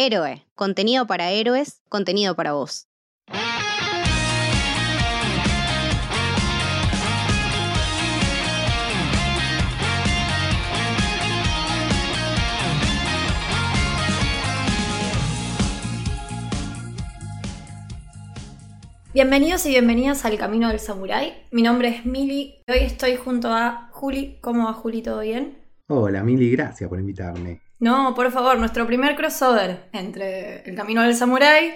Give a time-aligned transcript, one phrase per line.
[0.00, 2.86] Héroe, contenido para héroes, contenido para vos.
[19.12, 21.32] Bienvenidos y bienvenidas al Camino del Samurái.
[21.50, 22.62] Mi nombre es Mili.
[22.68, 24.38] Hoy estoy junto a Juli.
[24.42, 25.02] ¿Cómo va Juli?
[25.02, 25.58] ¿Todo bien?
[25.88, 27.67] Hola Mili, gracias por invitarme.
[27.80, 31.74] No, por favor, nuestro primer crossover entre el Camino del Samurái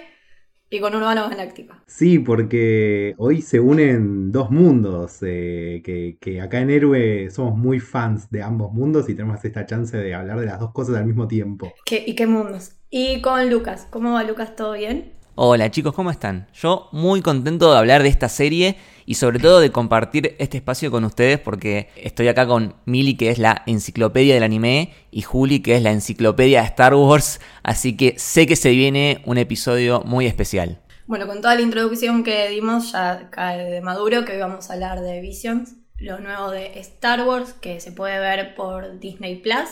[0.69, 1.81] y con Urbano Galáctica.
[1.87, 7.79] Sí, porque hoy se unen dos mundos, eh, que, que acá en Héroe somos muy
[7.79, 11.05] fans de ambos mundos y tenemos esta chance de hablar de las dos cosas al
[11.05, 11.71] mismo tiempo.
[11.85, 12.71] ¿Qué, ¿Y qué mundos?
[12.89, 13.87] Y con Lucas.
[13.89, 14.55] ¿Cómo va Lucas?
[14.55, 15.13] ¿Todo bien?
[15.35, 16.47] Hola chicos, ¿cómo están?
[16.53, 20.91] Yo muy contento de hablar de esta serie y sobre todo de compartir este espacio
[20.91, 25.63] con ustedes porque estoy acá con Mili que es la enciclopedia del anime y Juli
[25.63, 30.03] que es la enciclopedia de Star Wars, así que sé que se viene un episodio
[30.05, 30.79] muy especial.
[31.07, 34.73] Bueno, con toda la introducción que dimos ya cae de maduro que hoy vamos a
[34.73, 39.69] hablar de Visions, lo nuevo de Star Wars que se puede ver por Disney Plus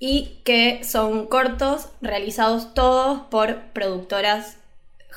[0.00, 4.58] y que son cortos realizados todos por productoras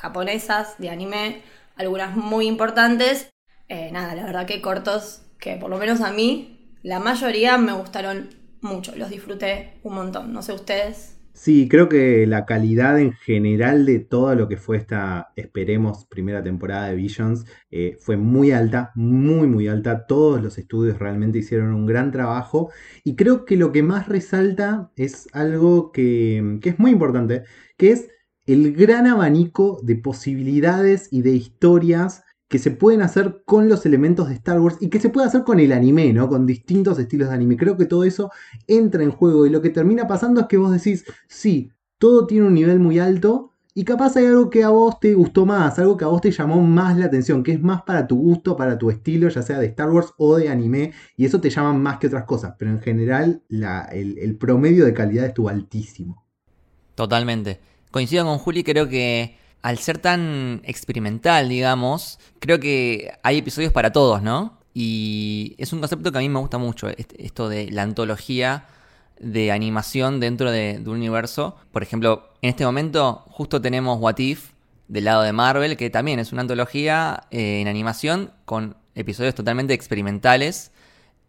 [0.02, 1.44] japonesas de anime,
[1.76, 3.30] algunas muy importantes.
[3.70, 7.74] Eh, nada, la verdad que cortos que por lo menos a mí, la mayoría me
[7.74, 8.30] gustaron
[8.62, 11.18] mucho, los disfruté un montón, no sé ustedes.
[11.34, 16.44] Sí, creo que la calidad en general de todo lo que fue esta, esperemos, primera
[16.44, 20.06] temporada de Visions eh, fue muy alta, muy, muy alta.
[20.08, 22.72] Todos los estudios realmente hicieron un gran trabajo
[23.04, 27.44] y creo que lo que más resalta es algo que, que es muy importante,
[27.78, 28.10] que es
[28.46, 34.28] el gran abanico de posibilidades y de historias que se pueden hacer con los elementos
[34.28, 36.28] de Star Wars y que se puede hacer con el anime, ¿no?
[36.28, 37.56] Con distintos estilos de anime.
[37.56, 38.30] Creo que todo eso
[38.68, 42.48] entra en juego y lo que termina pasando es que vos decís, sí, todo tiene
[42.48, 45.96] un nivel muy alto y capaz hay algo que a vos te gustó más, algo
[45.96, 48.78] que a vos te llamó más la atención, que es más para tu gusto, para
[48.78, 52.00] tu estilo, ya sea de Star Wars o de anime, y eso te llama más
[52.00, 56.26] que otras cosas, pero en general el, el promedio de calidad estuvo altísimo.
[56.96, 63.72] Totalmente coincido con Juli, creo que al ser tan experimental, digamos, creo que hay episodios
[63.72, 64.58] para todos, ¿no?
[64.74, 66.88] Y es un concepto que a mí me gusta mucho,
[67.18, 68.66] esto de la antología
[69.20, 71.58] de animación dentro de, un universo.
[71.72, 74.52] Por ejemplo, en este momento justo tenemos What If
[74.88, 79.74] del lado de Marvel, que también es una antología eh, en animación con episodios totalmente
[79.74, 80.72] experimentales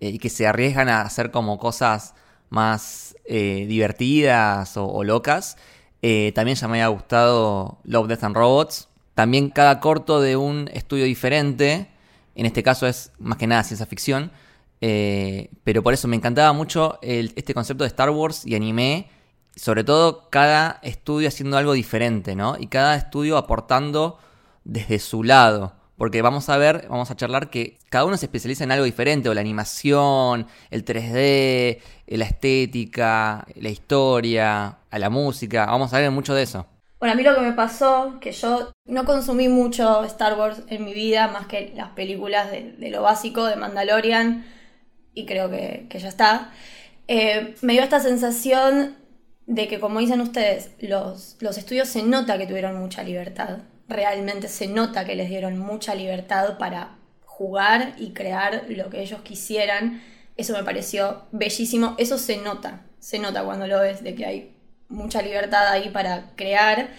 [0.00, 2.14] eh, y que se arriesgan a hacer como cosas
[2.48, 5.56] más eh, divertidas o locas.
[6.02, 8.88] Eh, también ya me había gustado Love, Death and Robots.
[9.14, 11.88] También cada corto de un estudio diferente.
[12.34, 14.32] En este caso es más que nada ciencia ficción.
[14.80, 19.08] Eh, pero por eso me encantaba mucho este concepto de Star Wars y anime.
[19.54, 22.56] Sobre todo cada estudio haciendo algo diferente, ¿no?
[22.58, 24.18] Y cada estudio aportando
[24.64, 25.74] desde su lado.
[25.96, 29.28] Porque vamos a ver, vamos a charlar que cada uno se especializa en algo diferente,
[29.28, 35.66] o la animación, el 3D, eh, la estética, la historia, a la música.
[35.66, 36.66] Vamos a ver mucho de eso.
[37.00, 40.84] Bueno, a mí lo que me pasó, que yo no consumí mucho Star Wars en
[40.84, 44.46] mi vida, más que las películas de, lo básico, de Mandalorian,
[45.12, 46.52] y creo que, ya está.
[47.08, 48.94] Eh, me dio esta sensación
[49.46, 53.58] de que, como dicen ustedes, los, los estudios se nota que tuvieron mucha libertad
[53.92, 59.20] realmente se nota que les dieron mucha libertad para jugar y crear lo que ellos
[59.22, 60.02] quisieran.
[60.36, 61.94] Eso me pareció bellísimo.
[61.98, 64.56] Eso se nota, se nota cuando lo ves, de que hay
[64.92, 66.90] mucha libertad ahí para crear.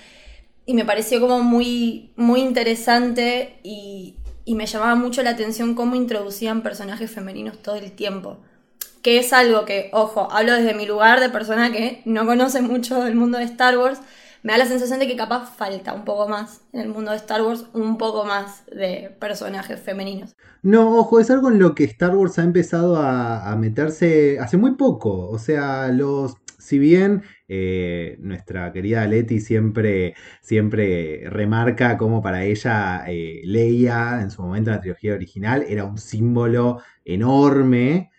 [0.66, 4.16] Y me pareció como muy, muy interesante y,
[4.46, 8.40] me llamaba mucho la atención cómo introducían personajes femeninos todo el tiempo.
[9.02, 13.02] Que es algo que, ojo, hablo desde mi lugar de persona que no conoce mucho
[13.04, 14.00] del mundo de Star Wars,
[14.44, 17.18] me da la sensación de que capaz falta un poco más en el mundo de
[17.18, 20.36] Star Wars, un poco más de personajes femeninos.
[20.62, 24.72] No, ojo, es algo en lo que Star Wars ha empezado a, meterse hace muy
[24.72, 25.30] poco.
[25.30, 26.36] O sea, los.
[26.60, 34.32] Si bien eh, nuestra querida Leti siempre, siempre remarca como para ella eh, Leia en
[34.32, 38.12] su momento en la trilogía original era un símbolo enorme.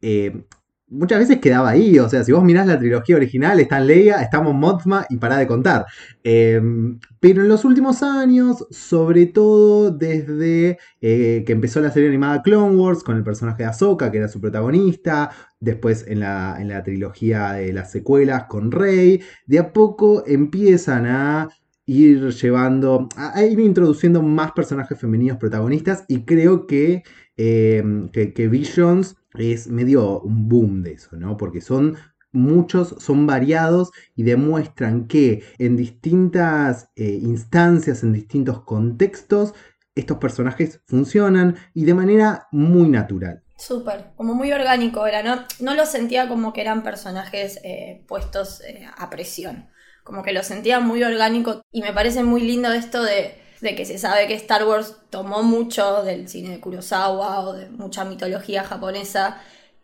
[0.00, 0.44] Eh,
[0.86, 1.98] muchas veces quedaba ahí.
[1.98, 5.46] O sea, si vos mirás la trilogía original, está Leia, estamos Mothma y para de
[5.48, 5.86] contar.
[6.22, 13.02] Pero en los últimos años, sobre todo desde que empezó la serie animada Clone Wars
[13.02, 17.52] con el personaje de Ahsoka, que era su protagonista, después en la, en la trilogía
[17.52, 21.48] de las secuelas con Rey, de a poco empiezan a
[21.86, 27.02] ir llevando, a ir introduciendo más personajes femeninos protagonistas y creo que,
[27.36, 31.36] em, que, que Visions es medio un boom de eso, ¿no?
[31.36, 31.96] Porque son
[32.32, 39.54] muchos son variados y demuestran que en distintas eh, instancias, en distintos contextos,
[39.94, 43.42] estos personajes funcionan y de manera muy natural.
[43.58, 45.44] Súper, como muy orgánico era, ¿no?
[45.58, 49.68] No lo sentía como que eran personajes eh, puestos eh, a presión,
[50.04, 53.84] como que lo sentía muy orgánico y me parece muy lindo esto de, de, que
[53.84, 58.62] se sabe que Star Wars tomó mucho del cine de Kurosawa o de mucha mitología
[58.62, 59.40] japonesa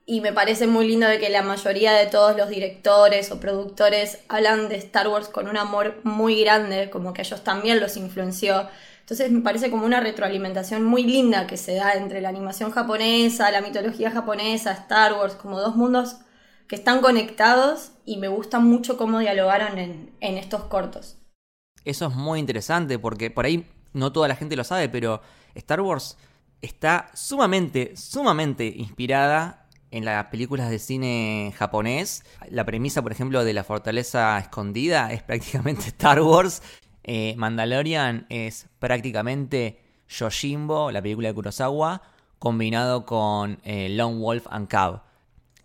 [0.07, 4.21] y me parece muy lindo de que la mayoría de todos los directores o productores
[4.29, 8.69] hablan de Star Wars con un amor muy grande, como que ellos también los influenció.
[9.05, 13.51] Entonces me parece como una retroalimentación muy linda que se da entre la animación japonesa,
[13.51, 16.17] la mitología japonesa, Star Wars, como dos mundos
[16.69, 21.19] que están conectados y me gusta mucho cómo dialogaron en, en estos cortos.
[21.85, 25.21] Eso es muy interesante porque por ahí no toda la gente lo sabe, pero
[25.55, 26.17] Star Wars
[26.63, 29.65] está sumamente, sumamente inspirada
[29.95, 32.25] en las películas de cine japonés.
[32.51, 36.63] La premisa, por ejemplo, de la fortaleza escondida es prácticamente Star Wars.
[37.05, 42.03] Eh, Mandalorian es prácticamente Yojimbo, la película de Kurosawa,
[42.39, 45.01] combinado con eh, Lone Wolf and Cub.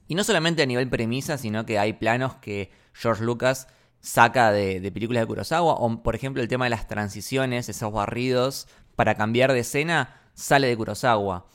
[0.08, 3.68] Y no solamente a nivel premisa, sino que hay planos que George Lucas
[4.02, 7.92] saca de, de, películas de Kurosawa, o por ejemplo el tema de las transiciones, esos
[7.92, 11.46] barridos para cambiar de escena, sale de Kurosawa.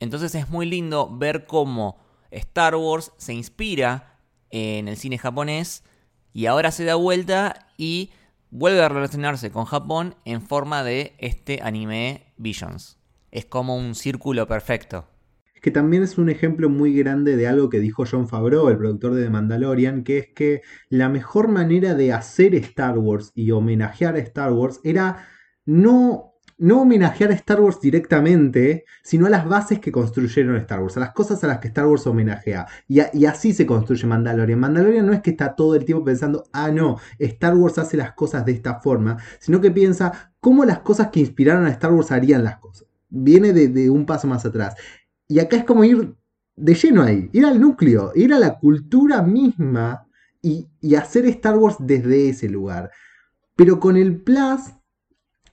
[0.00, 1.98] Entonces es muy lindo ver cómo
[2.30, 4.18] Star Wars se inspira
[4.50, 5.84] en el cine japonés
[6.32, 8.10] y ahora se da vuelta y
[8.52, 12.98] vuelve a relacionarse con Japón en forma de este anime Visions.
[13.30, 15.06] Es como un círculo perfecto.
[15.62, 19.14] Que también es un ejemplo muy grande de algo que dijo John Favreau, el productor
[19.14, 20.60] de The Mandalorian, que es que
[20.90, 25.26] la mejor manera de hacer Star Wars y homenajear a Star Wars era
[25.64, 26.31] no
[26.62, 31.00] no homenajear a Star Wars directamente, sino a las bases que construyeron Star Wars, a
[31.00, 32.68] las cosas a las que Star Wars homenajea.
[32.86, 34.60] Y, así se construye Mandalorian.
[34.60, 38.12] Mandalorian no es que está todo el tiempo pensando, ah, no, Star Wars hace las
[38.12, 42.12] cosas de esta forma, sino que piensa cómo las cosas que inspiraron a Star Wars
[42.12, 42.86] harían las cosas.
[43.08, 44.76] Viene de, un paso más atrás.
[45.26, 46.14] Y acá es como ir
[46.54, 50.06] de lleno ahí, ir al núcleo, ir a la cultura misma
[50.40, 52.92] y, y hacer Star Wars desde ese lugar.
[53.56, 54.60] Pero con el plus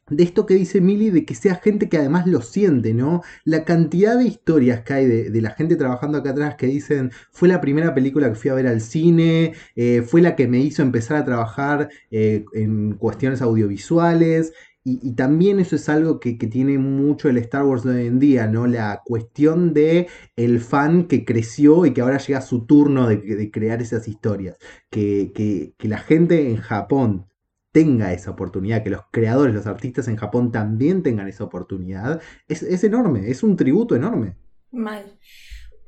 [0.10, 3.22] de esto que dice Mili, de que sea gente que además lo siente, ¿no?
[3.44, 7.48] La cantidad de historias que hay de, la gente trabajando acá atrás que dicen, fue
[7.48, 10.82] la primera película que fui a ver al cine, eh, fue la que me hizo
[10.82, 14.54] empezar a trabajar eh, en cuestiones audiovisuales.
[14.86, 18.48] Y, también eso es algo que, tiene mucho el Star Wars de hoy en día,
[18.48, 18.66] ¿no?
[18.66, 23.82] La cuestión de el fan que creció y que ahora llega su turno de, crear
[23.82, 24.58] esas historias.
[24.90, 25.32] Que,
[25.78, 27.29] que la gente en Japón
[27.72, 32.84] tenga esa oportunidad, que los creadores, los artistas en Japón también tengan esa oportunidad, es,
[32.84, 34.36] enorme, es un tributo enorme.
[34.72, 35.18] Mal.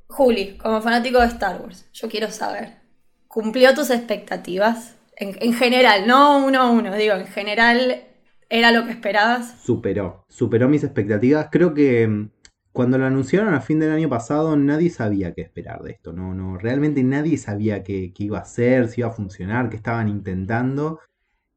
[0.08, 2.80] Juli, como fanático de Star Wars, yo quiero saber,
[3.28, 4.96] ¿cumplió tus expectativas?
[5.16, 8.06] En, general, no uno a uno, digo, en general,
[8.50, 9.62] ¿era lo que esperabas?
[9.62, 11.50] Superó, superó mis expectativas.
[11.52, 12.30] Creo que mm,
[12.72, 16.12] cuando lo anunciaron a fin del año pasado, nadie sabía qué esperar de esto.
[16.12, 19.76] No, no, realmente nadie sabía qué, qué iba a ser, si iba a funcionar, qué
[19.76, 21.00] estaban intentando.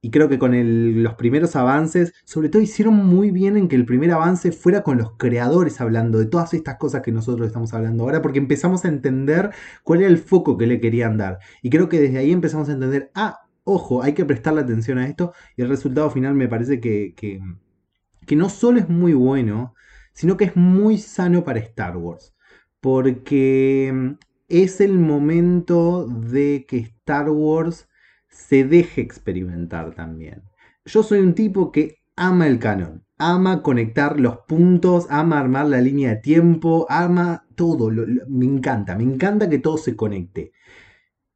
[0.04, 3.86] Y creo que con los primeros avances, sobre todo hicieron muy bien en que el
[3.86, 8.04] primer avance fuera con los creadores hablando de todas estas cosas que nosotros estamos hablando
[8.04, 9.52] ahora, porque empezamos a entender
[9.82, 11.38] cuál era el foco que le querían dar.
[11.62, 15.08] Y creo que desde ahí empezamos a entender, ah, ojo, hay que prestarle atención a
[15.08, 15.32] esto.
[15.56, 19.74] Y el resultado final me parece que, que, no solo es muy bueno,
[20.12, 22.34] sino que es muy sano para Star Wars.
[22.78, 24.16] Porque
[24.48, 27.88] es el momento de que Star Wars
[28.34, 30.42] se deje experimentar también.
[30.84, 35.80] Yo soy un tipo que ama el canon, ama conectar los puntos, ama armar la
[35.80, 37.90] línea de tiempo, ama todo,
[38.28, 40.52] me encanta, me encanta que todo se conecte.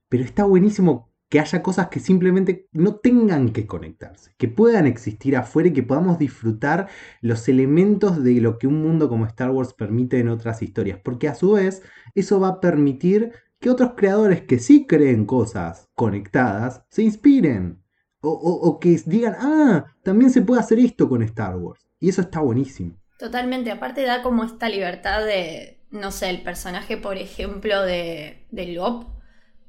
[0.08, 5.36] Pero está buenísimo que haya cosas que simplemente no tengan que conectarse, que puedan existir
[5.36, 6.88] afuera y que podamos disfrutar
[7.20, 11.28] los elementos de lo que un mundo como Star Wars permite en otras historias, porque
[11.28, 11.82] a su vez
[12.14, 17.82] eso va a permitir que otros creadores que sí creen cosas conectadas se inspiren.
[18.20, 21.86] O, que digan, ah, también se puede hacer esto con Star Wars.
[22.00, 22.96] Y eso está buenísimo.
[23.18, 28.66] Totalmente, aparte da como esta libertad de, no sé, el personaje, por ejemplo, de, de
[28.68, 29.04] Lop,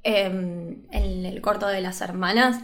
[0.03, 2.59] em, en el corto de las hermanas,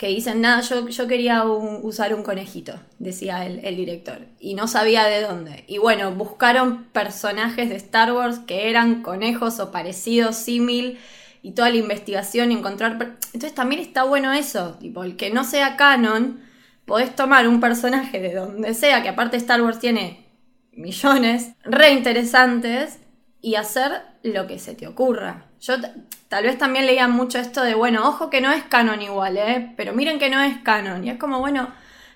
[0.00, 4.66] que dicen, nada, yo, yo quería usar un conejito, decía el, el, director, y no
[4.66, 5.64] sabía de dónde.
[5.66, 10.98] Y bueno, buscaron personajes de Star Wars que eran conejos o parecidos, símil,
[11.42, 12.92] y toda la investigación y encontrar...
[13.34, 16.40] Entonces también está bueno eso, tipo, el que no sea canon,
[16.86, 20.24] podés tomar un personaje de donde sea, que aparte Star Wars tiene
[20.72, 23.00] millones, re interesantes,
[23.42, 25.44] y hacer lo que se te ocurra.
[25.60, 25.74] Yo
[26.28, 29.72] tal vez también leía mucho esto de, bueno, ojo que no es canon igual, ¿eh?
[29.76, 31.04] Pero miren que no es canon.
[31.04, 31.70] Y es como, bueno,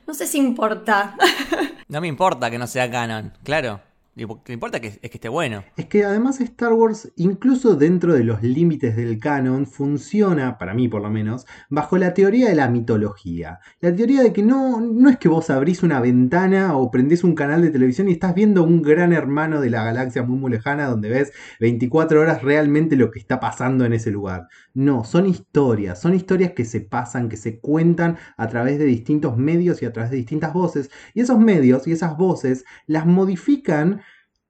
[0.07, 1.16] no sé si importa.
[1.88, 3.81] no me importa que no sea canon, claro.
[4.16, 5.64] Lo importa es que, esté bueno.
[5.76, 10.87] Es que además Star Wars, incluso dentro de los límites del canon, funciona, para mí
[10.87, 13.59] por lo menos, bajo la teoría de la mitología.
[13.80, 17.35] La teoría de que no, no es que vos abrís una ventana o prendés un
[17.35, 20.87] canal de televisión y estás viendo un gran hermano de la galaxia muy muy lejana
[20.87, 24.47] donde ves 24 horas realmente lo que está pasando en ese lugar.
[24.75, 29.37] No, son historias, son historias que se pasan, que se cuentan a través de distintos
[29.37, 30.90] medios y a través de distintas voces.
[31.14, 34.03] Y esos medios y esas voces las modifican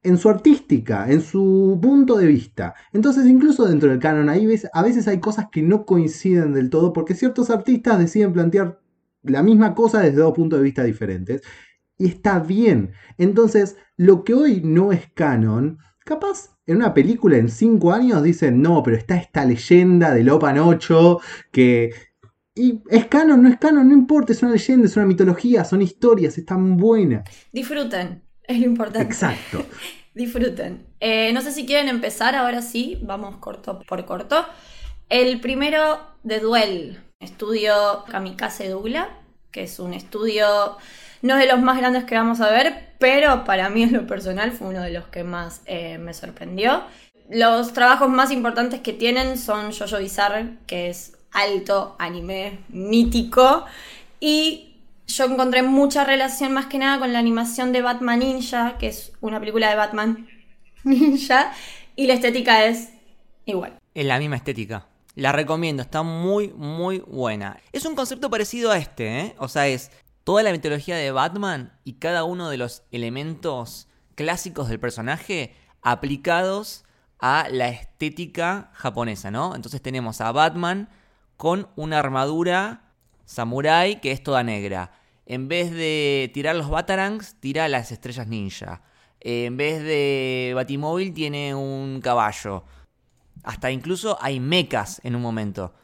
[0.04, 2.74] en su artística, en su punto de vista.
[2.92, 6.70] Entonces, incluso dentro del canon, ahí ves, a veces hay cosas que no coinciden del
[6.70, 8.80] todo, porque ciertos artistas deciden plantear
[9.22, 11.42] la misma cosa desde dos puntos de vista diferentes.
[11.96, 12.92] Y está bien.
[13.16, 18.60] Entonces, lo que hoy no es canon, capaz en una película en cinco años dicen,
[18.60, 21.20] no, pero está esta leyenda del Opan 8
[21.50, 21.92] que...
[22.56, 25.82] Y es canon, no es canon, no importa, es una leyenda, es una mitología, son
[25.82, 27.28] historias, están buenas.
[27.52, 28.22] Disfruten.
[28.46, 29.02] Es lo importante.
[29.02, 29.64] Exacto.
[30.14, 30.86] Disfruten.
[31.00, 34.46] Eh, no sé si quieren empezar ahora sí, vamos corto por corto.
[35.08, 39.08] El primero de Duel, estudio Kamikaze Dougla,
[39.50, 40.76] que es un estudio
[41.22, 44.52] no de los más grandes que vamos a ver, pero para mí en lo personal
[44.52, 46.84] fue uno de los que más eh, me sorprendió.
[47.30, 53.64] Los trabajos más importantes que tienen son Jojo Bizarre, que es alto anime mítico,
[54.20, 54.73] y
[55.06, 59.12] yo encontré mucha relación más que nada con la animación de Batman Ninja, que es
[59.20, 60.28] una película de Batman
[60.84, 61.52] Ninja,
[61.96, 62.90] y la estética es
[63.44, 63.78] igual.
[63.94, 64.86] Es la misma estética.
[65.14, 67.60] La recomiendo, está muy, muy buena.
[67.72, 69.34] Es un concepto parecido a este, ¿eh?
[69.38, 69.92] O sea, es
[70.24, 76.84] toda la mitología de Batman y cada uno de los elementos clásicos del personaje aplicados
[77.20, 79.54] a la estética japonesa, ¿no?
[79.54, 80.88] Entonces tenemos a Batman
[81.36, 82.83] con una armadura
[83.24, 84.92] Samurai, que es toda negra.
[85.26, 88.82] En vez de tirar los Batarangs, tira las estrellas ninja.
[89.20, 92.64] En vez de Batimóvil, tiene un caballo.
[93.42, 95.74] Hasta incluso hay mechas en un momento.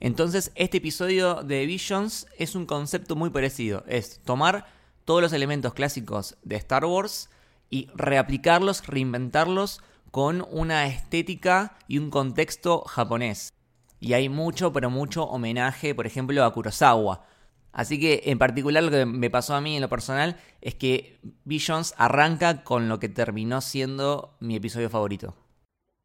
[0.00, 3.84] Entonces, este episodio de Visions es un concepto muy parecido.
[3.86, 4.66] Es tomar
[5.04, 7.30] todos los elementos clásicos de Star Wars
[7.70, 13.52] y reaplicarlos, reinventarlos con una estética y un contexto japonés.
[14.00, 17.24] Y hay mucho, pero mucho homenaje, por ejemplo, a Kurosawa.
[17.72, 21.18] Así que en particular lo que me pasó a mí en lo personal es que
[21.44, 25.34] Visions arranca con lo que terminó siendo mi episodio favorito.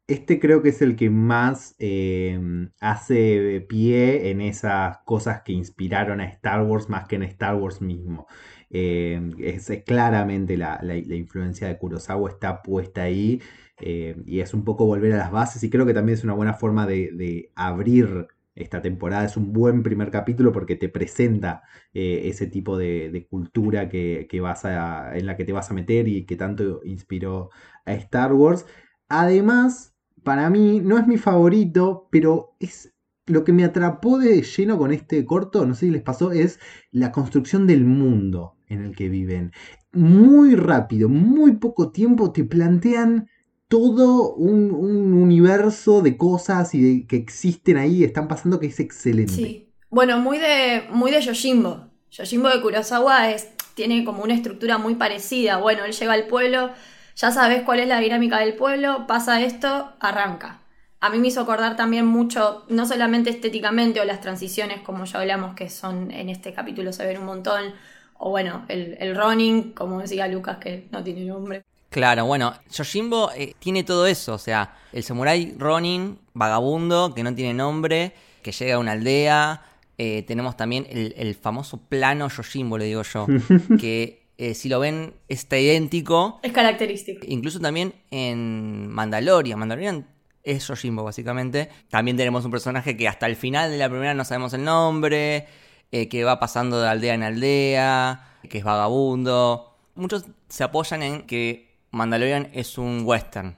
[0.06, 2.38] Este creo que es el que más eh,
[2.80, 7.80] hace pie en esas cosas que inspiraron a Star Wars más que en Star Wars
[7.80, 8.26] mismo.
[8.68, 13.40] Eh, es, claramente la, la, influencia de Kurosawa está puesta ahí
[13.82, 16.34] eh, y es un poco volver a las bases y creo que también es una
[16.34, 19.24] buena forma de, abrir esta temporada.
[19.24, 21.62] Es un buen primer capítulo porque te presenta
[21.92, 26.06] eh, ese tipo de, cultura que, vas a, en la que te vas a meter
[26.08, 27.50] y que tanto inspiró
[27.84, 28.66] a Star Wars.
[29.08, 32.94] Además, para mí no es mi favorito, pero es
[33.26, 36.60] lo que me atrapó de lleno con este corto, no sé si les pasó, es
[36.90, 39.52] la construcción del mundo en el que viven.
[39.92, 43.28] Muy rápido, muy poco tiempo te plantean
[43.72, 44.70] todo un,
[45.14, 49.32] universo de cosas y de, que existen ahí, están pasando que es excelente.
[49.32, 49.72] Sí.
[49.88, 51.86] Bueno, muy de, muy de Yojimbo.
[52.10, 53.28] Yojimbo de Kurosawa
[53.74, 55.56] tiene como una estructura muy parecida.
[55.56, 56.70] Bueno, él llega al pueblo,
[57.16, 60.60] ya sabes cuál es la dinámica del pueblo, pasa esto, arranca.
[61.00, 65.20] A mí me hizo acordar también mucho, no solamente estéticamente o las transiciones, como ya
[65.20, 67.72] hablamos, que son en este capítulo se ven un montón,
[68.18, 71.64] o bueno, el, el running, como decía Lucas, que no tiene nombre.
[71.92, 77.34] Claro, bueno, Yojimbo eh, tiene todo eso, o sea, el samurái Ronin, vagabundo, que no
[77.34, 79.62] tiene nombre, que llega a una aldea.
[79.98, 83.26] Eh, tenemos también el, famoso plano Yojimbo, le digo yo,
[83.78, 86.40] que eh, si lo ven está idéntico.
[86.42, 87.26] Es característico.
[87.28, 89.58] Incluso también en Mandalorian.
[89.58, 90.06] Mandalorian
[90.44, 91.68] es Yojimbo, básicamente.
[91.90, 95.46] También tenemos un personaje que hasta el final de la primera no sabemos el nombre,
[95.90, 99.76] que va pasando de aldea en aldea, que es vagabundo.
[99.94, 103.56] Muchos se apoyan en que Mandalorian es un western.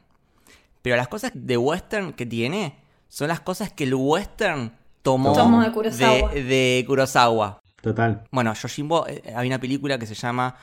[0.83, 2.77] Pero las cosas de western que tiene
[3.09, 4.73] son las cosas que el western
[5.03, 5.35] tomó
[6.33, 7.61] de Kurosawa.
[7.81, 8.25] Total.
[8.31, 10.57] Bueno, Yojimbo, eh, hay una película que se llama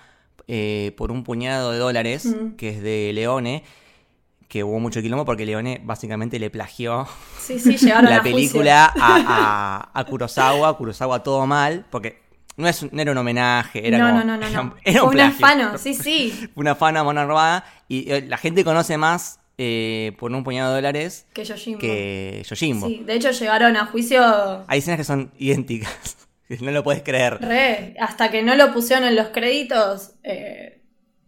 [0.48, 2.56] eh, Por un puñado de dólares, mm.
[2.56, 3.64] que es de Leone,
[4.48, 7.08] que hubo mucho quilombo porque Leone básicamente le plagió
[8.02, 12.22] la película a, a, Kurosawa, Kurosawa todo mal, porque
[12.58, 16.50] no, es, era un homenaje, era no, no, no, no, Era, un, afano, sí, sí.
[16.56, 17.66] una afano, mano robada.
[17.88, 21.80] Y eh, la gente conoce más eh, por un puñado de dólares Que Yojimbo.
[21.80, 22.88] que Yojimbo.
[22.88, 26.18] Sí, de hecho llegaron a juicio Hay escenas que son idénticas.
[26.62, 27.40] no lo puedes creer.
[27.42, 27.96] re.
[28.00, 30.81] Hasta que no lo pusieron en los créditos, eh,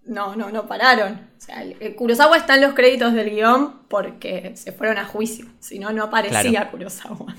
[0.05, 1.13] no, no, no pararon.
[1.13, 5.45] O sea, el, Kurosawa está en los créditos del guion porque se fueron a juicio.
[5.59, 6.71] Si no, no aparecía Claro.
[6.71, 7.35] Kurosawa.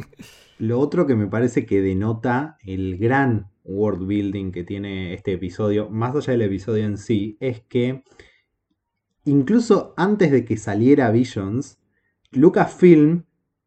[0.58, 5.88] Lo otro que me parece que denota el gran world building que tiene este episodio,
[5.88, 8.02] más allá del episodio en sí, es que
[9.24, 11.78] incluso antes de que saliera Visions,
[12.32, 13.24] Lucasfilm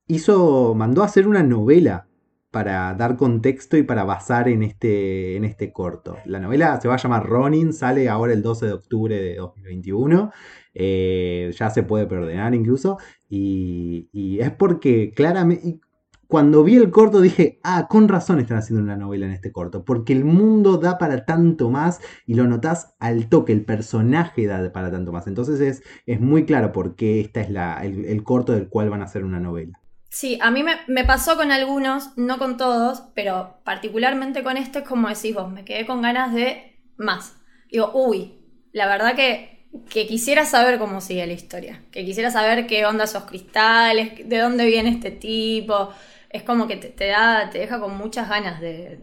[0.08, 2.08] hizo, mandó a hacer una novela
[2.52, 6.22] para dar contexto y para basar en este, en este corto.
[6.26, 10.32] La novela se va a llamar Ronin, sale ahora el 12 de octubre de 2021.
[10.74, 12.98] eh, ya se puede preordenar incluso.
[13.30, 15.80] Y, y es porque claramente.
[16.28, 19.84] Cuando vi el corto dije, ah, con razón están haciendo una novela en este corto,
[19.84, 24.72] porque el mundo da para tanto más y lo notás al toque, el personaje da
[24.72, 25.28] para tanto más.
[25.28, 28.90] Entonces es, es muy claro por qué este es la, el, el corto del cual
[28.90, 29.81] van a hacer una novela.
[30.14, 34.88] Sí, a mí me, pasó con algunos, no con todos, pero particularmente con este, es
[34.88, 37.38] como decís vos, me quedé con ganas de más.
[37.72, 38.34] Digo, uy,
[38.74, 43.06] la verdad que, que quisiera saber cómo sigue la historia, que quisiera saber qué onda
[43.06, 45.92] esos cristales, de dónde viene este tipo.
[46.30, 49.00] Es como que te, te da, te deja con muchas ganas de.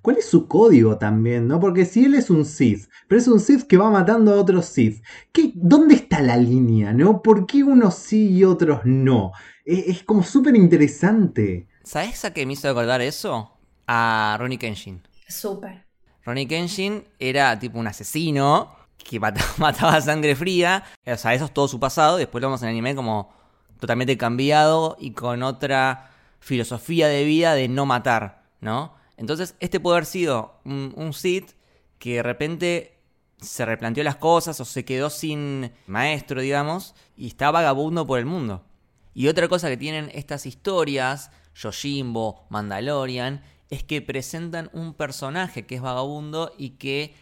[0.00, 1.58] ¿Cuál es su código también, no?
[1.58, 4.66] Porque si él es un Sith, pero es un Sith que va matando a otros
[4.66, 7.20] Sith, ¿qué, ¿dónde está la línea, no?
[7.20, 9.32] ¿Por qué unos sí y otros no?
[9.72, 11.66] Es, es como súper interesante.
[11.82, 13.50] ¿Sabes a qué me hizo acordar eso?
[13.86, 15.02] A Ronnie Kenshin.
[15.28, 15.86] Súper.
[16.24, 20.84] Ronnie Kenshin era tipo un asesino que mata- mataba a sangre fría.
[21.06, 22.16] O sea, eso es todo su pasado.
[22.16, 23.32] Después lo vemos en el anime como
[23.78, 26.10] totalmente cambiado y con otra
[26.40, 28.94] filosofía de vida de no matar, ¿no?
[29.16, 31.52] Entonces, este puede haber sido un, un Sith
[31.98, 32.98] que de repente
[33.40, 38.26] se replanteó las cosas o se quedó sin maestro, digamos, y está vagabundo por el
[38.26, 38.64] mundo.
[39.14, 45.76] Y otra cosa que tienen estas historias, Yojimbo, Mandalorian, es que presentan un personaje que
[45.76, 47.14] es vagabundo y que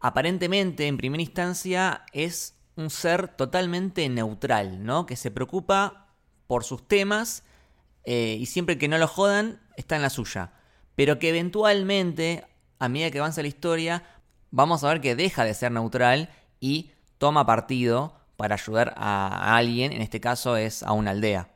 [0.00, 5.06] aparentemente en primera instancia es un ser totalmente neutral, ¿no?
[5.06, 6.08] Que se preocupa
[6.46, 7.42] por sus temas
[8.04, 10.52] eh, y siempre que no lo jodan está en la suya.
[10.94, 12.44] Pero que eventualmente,
[12.78, 14.04] a medida que avanza la historia,
[14.50, 16.30] vamos a ver que deja de ser neutral
[16.60, 21.48] y toma partido para ayudar a, alguien, en este caso es a una aldea.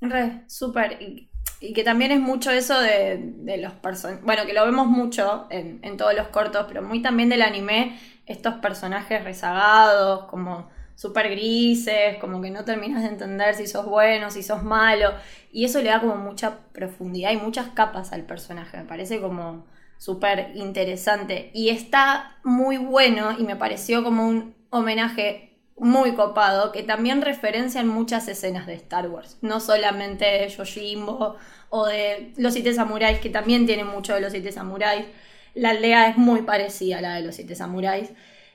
[0.00, 1.00] Re, súper.
[1.00, 1.30] Y,
[1.74, 4.22] que también es mucho eso de, de los personajes.
[4.24, 7.98] Bueno, que lo vemos mucho en, en todos los cortos, pero muy también del anime,
[8.26, 14.30] estos personajes rezagados, como súper grises, como que no terminas de entender si sos bueno,
[14.30, 15.12] si sos malo.
[15.52, 18.76] Y eso le da como mucha profundidad y muchas capas al personaje.
[18.76, 19.66] Me parece como
[19.98, 21.50] súper interesante.
[21.54, 27.88] Y está muy bueno y me pareció como un homenaje muy copado que también referencian
[27.88, 31.36] muchas escenas de Star Wars, no solamente de Yojimbo
[31.70, 35.06] o de los siete samuráis, que también tienen mucho de los siete samuráis.
[35.54, 38.10] La aldea es muy parecida a la de los siete samuráis.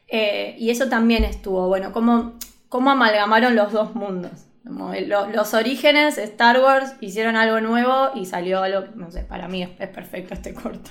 [0.07, 4.31] Eh, y eso también estuvo bueno, cómo, cómo amalgamaron los dos mundos.
[4.65, 9.21] Como el- lo- los orígenes, Star Wars, hicieron algo nuevo y salió algo, no sé,
[9.23, 10.89] para mí es, es perfecto este corto.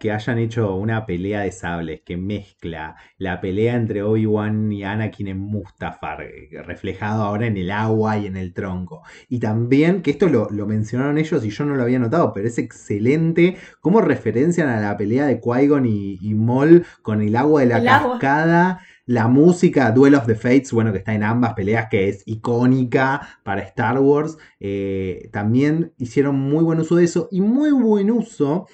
[0.00, 5.28] Que hayan hecho una pelea de sables que mezcla la pelea entre Obi-Wan y Anakin
[5.28, 9.02] en Mustafar, eh, reflejado ahora en el agua y en el tronco.
[9.28, 12.48] Y también, que esto lo, lo mencionaron ellos y yo no lo había notado, pero
[12.48, 17.60] es excelente cómo referencian a la pelea de Qui-Gon y, y Maul con el agua
[17.60, 18.12] de la El agua.
[18.18, 18.80] cascada.
[19.06, 23.20] La música, Duel of the Fates, bueno, que está en ambas peleas, que es icónica
[23.42, 24.38] para Star Wars.
[24.60, 28.66] eh, también hicieron muy buen uso de eso y muy buen uso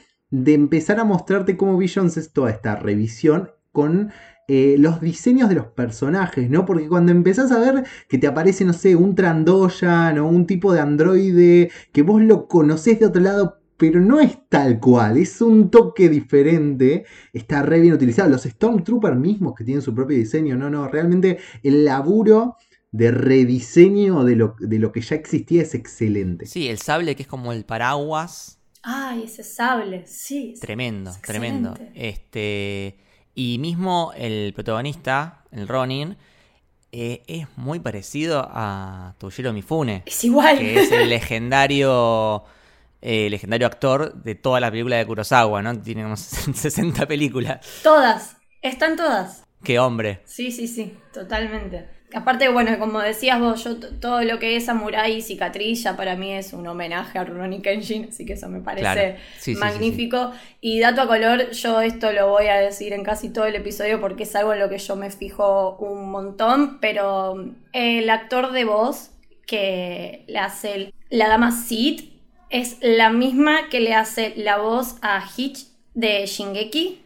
[0.44, 4.12] de empezar a mostrarte cómo Visions es toda esta revisión con
[4.49, 6.66] eh, los diseños de los personajes, ¿no?
[6.66, 10.72] Porque cuando empezás a ver que te aparece, no sé, un Trandoyan o un tipo
[10.72, 15.40] de androide que vos lo conocés de otro lado, pero no es tal cual, es
[15.40, 18.29] un toque diferente, está re bien utilizado.
[18.29, 22.57] Los Stormtroopers mismos que tienen su propio diseño, no, no, realmente el laburo
[22.92, 26.46] de rediseño de lo, de lo que ya existía es excelente.
[26.46, 28.56] Sí, el sable que es como el paraguas.
[28.88, 30.55] Ay, ese sable, sí.
[30.61, 31.75] Tremendo, Es tremendo.
[31.94, 32.96] Este.
[33.35, 36.16] Y mismo el protagonista, el Ronin,
[36.92, 40.05] eh, es muy parecido a Toshiro Mifune.
[40.07, 40.57] Es igual.
[40.59, 42.44] Que es el legendario.
[43.03, 45.77] eh, legendario actor de toda la película de Kurosawa, ¿no?
[45.83, 47.66] Tiene como 60 películas.
[47.83, 49.42] Todas, están todas.
[49.64, 50.22] ¡Qué hombre!
[50.27, 51.88] Sí, sí, sí, totalmente.
[52.16, 56.16] Aparte, bueno, como decías vos, yo todo lo que es samurai y cicatriz ya para
[56.16, 59.16] mí es un homenaje a Rurouni Kenshin, así que eso me parece Claro.
[59.35, 60.33] Sí, sí, sí, magnífico.
[60.62, 64.00] Y dato a color, yo esto lo voy a decir en casi todo el episodio
[64.00, 68.64] porque es algo en lo que yo me fijo un montón, pero el actor de
[68.64, 69.11] voz
[69.46, 72.00] que le hace la dama Sid
[72.48, 77.06] es la misma que le hace la voz a Hitch de Shingeki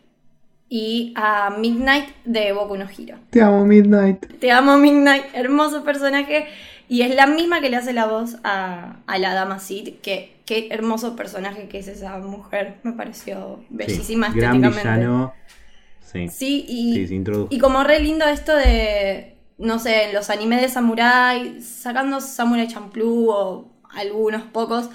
[0.72, 3.18] y a Midnight de Boku no Hero.
[3.30, 4.38] Te amo, Midnight.
[4.38, 6.46] Te amo, Midnight, hermoso personaje.
[6.88, 9.96] Y es la misma que le hace la voz a, a la dama Sid.
[10.00, 12.76] Que, qué hermoso personaje que es esa mujer.
[12.84, 14.88] Me pareció bellísima Sí, gran estéticamente.
[14.98, 15.34] villano.
[16.00, 16.28] Sí.
[16.28, 20.68] Sí, y, Sí, y como re lindo esto de, no sé, en los animes de
[20.68, 24.88] Samurai, sacando Samurai Champloo o algunos pocos,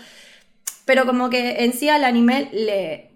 [0.85, 3.11] pero como que en sí al anime le,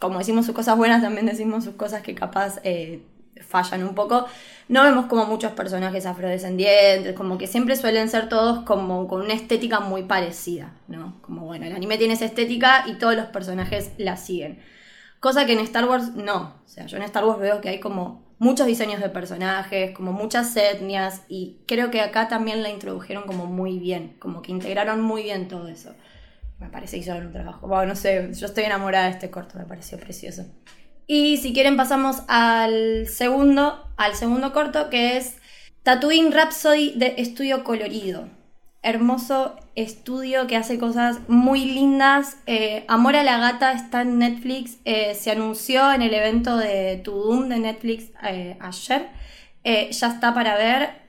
[0.00, 3.02] como decimos sus cosas buenas, también decimos sus cosas que capaz eh,
[3.46, 4.26] fallan un poco.
[4.68, 9.34] No vemos como muchos personajes afrodescendientes, como que siempre suelen ser todos como con una
[9.34, 11.20] estética muy parecida, ¿no?
[11.20, 14.60] Como bueno, el anime tiene esa estética y todos los personajes la siguen.
[15.20, 16.54] Cosa que en Star Wars no.
[16.64, 20.12] O sea, yo en Star Wars veo que hay como muchos diseños de personajes, como
[20.12, 25.02] muchas etnias, y creo que acá también la introdujeron como muy bien, como que integraron
[25.02, 25.94] muy bien todo eso.
[26.60, 27.66] Me parece que hicieron un trabajo.
[27.66, 30.44] Bueno, no sé, yo estoy enamorada de este corto, me pareció precioso.
[31.06, 35.38] Y si quieren pasamos al segundo, al segundo corto, que es
[35.82, 38.28] Tatooine Rhapsody de Estudio Colorido.
[38.82, 42.38] Hermoso estudio que hace cosas muy lindas.
[42.46, 44.78] Eh, Amor a la Gata está en Netflix.
[44.84, 49.08] Eh, se anunció en el evento de To Doom de Netflix eh, ayer.
[49.64, 51.00] Ya está para ver.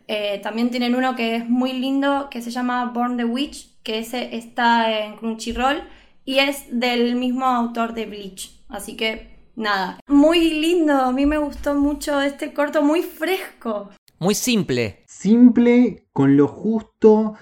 [0.44, 4.36] También tienen uno que es muy lindo que se llama Born the Witch, que ese
[4.36, 5.84] está en Crunchyroll
[6.26, 8.64] y es del mismo autor de Bleach.
[8.70, 10.94] Así que nada, muy lindo.
[10.94, 13.90] A mí me gustó mucho este corto, muy fresco.
[14.20, 15.04] Muy simple.
[15.08, 17.34] Simple, con lo justo.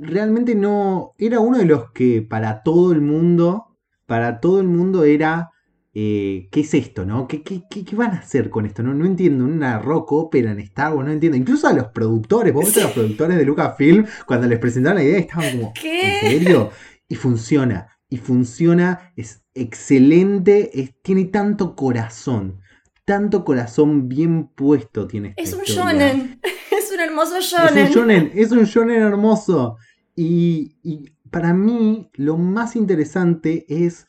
[0.00, 1.14] Realmente no.
[1.18, 3.76] Era uno de los que para todo el mundo.
[4.06, 5.50] Para todo el mundo era.
[5.92, 7.26] Eh, ¿Qué es esto, no?
[7.26, 8.82] ¿Qué, qué, qué- qué van a hacer con esto?
[8.82, 9.44] No, no entiendo.
[9.44, 11.36] Una rock ópera en Star Wars, no entiendo.
[11.36, 15.04] Incluso a los productores, vos ves a los productores de Lucasfilm, cuando les presentaron la
[15.04, 15.72] idea, estaban como.
[15.74, 16.20] ¿Qué?
[16.20, 16.70] ¿En serio?
[17.08, 17.88] Y funciona.
[18.08, 19.12] Y funciona.
[19.16, 20.80] Es excelente.
[20.80, 22.60] es- tiene tanto corazón.
[23.04, 26.12] Tanto corazón bien puesto tiene esta Es un historia.
[26.12, 26.40] shonen.
[26.70, 27.86] Es un hermoso Es shonen.
[27.86, 29.76] un shonen, es un shonen hermoso.
[30.16, 34.06] Y, y para mí lo más interesante es,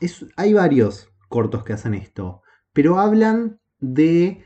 [0.00, 0.26] es...
[0.36, 2.42] Hay varios cortos que hacen esto,
[2.74, 4.44] pero hablan de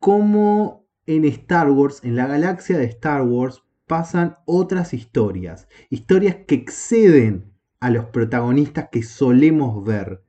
[0.00, 5.68] cómo en Star Wars, en la galaxia de Star Wars, pasan otras historias.
[5.90, 10.24] Historias que exceden a los protagonistas que solemos ver.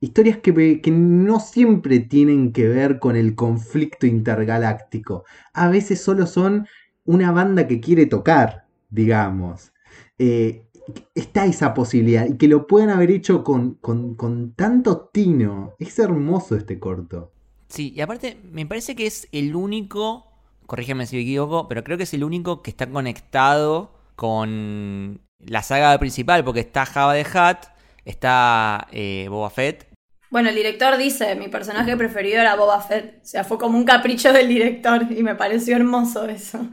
[0.00, 5.24] Historias que, no siempre tienen que ver con el conflicto intergaláctico.
[5.52, 6.66] A veces solo son
[7.04, 9.74] una banda que quiere tocar, digamos.
[10.18, 10.69] Eh,
[11.14, 15.74] está esa posibilidad y que lo puedan haber hecho con, con, con tanto tino.
[15.78, 17.32] Es hermoso este corto.
[17.68, 20.26] Sí, y aparte me parece que es el único,
[20.66, 25.62] corrígeme si me equivoco, pero creo que es el único que está conectado con la
[25.62, 27.66] saga principal, porque está Java de Hat,
[28.04, 29.88] está eh, Boba Fett.
[30.30, 33.20] Bueno, el director dice, mi personaje preferido era Boba Fett.
[33.22, 36.66] O sea, fue como un capricho del director y me pareció hermoso eso.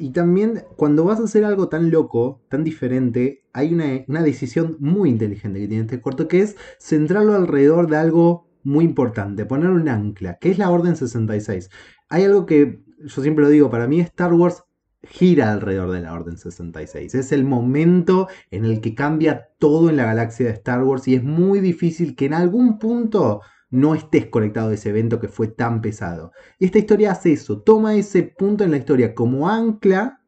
[0.00, 4.78] Y también cuando vas a hacer algo tan loco, tan diferente, hay una, una decisión
[4.80, 9.68] muy inteligente que tiene este corto, que es centrarlo alrededor de algo muy importante, poner
[9.68, 11.68] un ancla, que es la Orden 66.
[12.08, 14.64] Hay algo que yo siempre lo digo, para mí Star Wars
[15.02, 17.14] gira alrededor de la Orden 66.
[17.14, 21.14] Es el momento en el que cambia todo en la galaxia de Star Wars y
[21.14, 25.48] es muy difícil que en algún punto no estés conectado a ese evento que fue
[25.48, 26.32] tan pesado.
[26.58, 30.20] Y esta historia hace eso, toma ese punto en la historia como ancla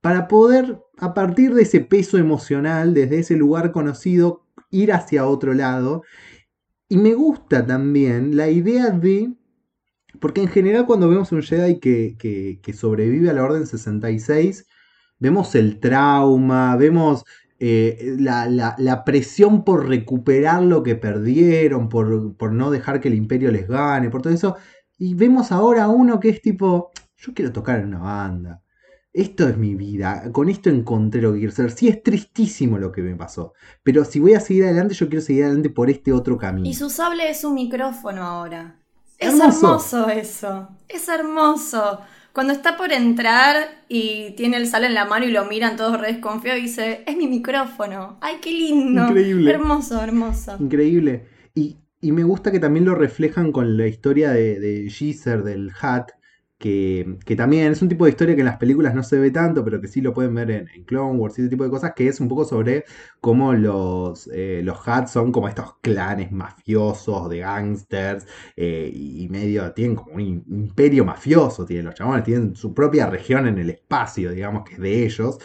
[0.00, 5.54] para poder, a partir de ese peso emocional, desde ese lugar conocido, ir hacia otro
[5.54, 6.02] lado.
[6.88, 9.32] Y me gusta también la idea de
[10.20, 14.66] porque en general cuando vemos un Jedi que, que, que sobrevive a la Orden 66,
[15.18, 17.24] vemos el trauma, vemos
[17.64, 23.06] eh, la, la, la, presión por recuperar lo que perdieron, por, por, no dejar que
[23.06, 24.56] el imperio les gane, por todo eso.
[24.98, 28.64] Y vemos ahora uno que es tipo, yo quiero tocar en una banda.
[29.12, 31.70] Esto es mi vida, con esto encontré lo que quiero ser.
[31.70, 33.52] Sí, es tristísimo lo que me pasó,
[33.84, 36.68] pero si voy a seguir adelante, yo quiero seguir adelante por este otro camino.
[36.68, 38.74] Y su sable es un micrófono ahora.
[39.18, 39.66] Es hermoso.
[39.66, 40.08] hermoso.
[40.08, 40.68] eso.
[40.88, 42.00] Es hermoso.
[42.32, 46.00] Cuando está por entrar y tiene el sal en la mano y lo miran todos
[46.00, 48.16] re desconfiados dice, es mi micrófono.
[48.20, 49.08] Ay, qué lindo.
[49.08, 49.50] Increíble.
[49.50, 50.56] Hermoso, hermoso.
[50.58, 51.26] Increíble.
[51.54, 55.70] Y, y me gusta que también lo reflejan con la historia de, de Geezer, del
[55.78, 56.12] Hat,
[56.62, 59.64] que, también es un tipo de historia que en las películas no se ve tanto,
[59.64, 62.06] pero que sí lo pueden ver en, Clone Wars y ese tipo de cosas, que
[62.06, 62.84] es un poco sobre
[63.20, 69.72] cómo los, eh, los Hutt son como estos clanes mafiosos de gangsters eh, y medio
[69.72, 74.30] tienen como un imperio mafioso, tienen los chabones, tienen su propia región en el espacio,
[74.30, 75.38] digamos que es de ellos.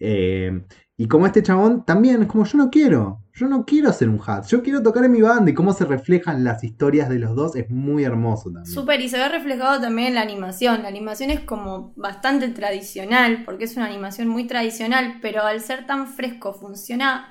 [0.00, 0.60] Eh,
[0.96, 4.20] y como este chabón también es como yo no quiero, yo no quiero ser un
[4.24, 7.34] hat, yo quiero tocar en mi banda y cómo se reflejan las historias de los
[7.34, 8.72] dos es muy hermoso también.
[8.72, 10.82] Súper, y se ve reflejado también en la animación.
[10.82, 15.84] La animación es como bastante tradicional, porque es una animación muy tradicional, pero al ser
[15.84, 17.28] tan fresco funciona,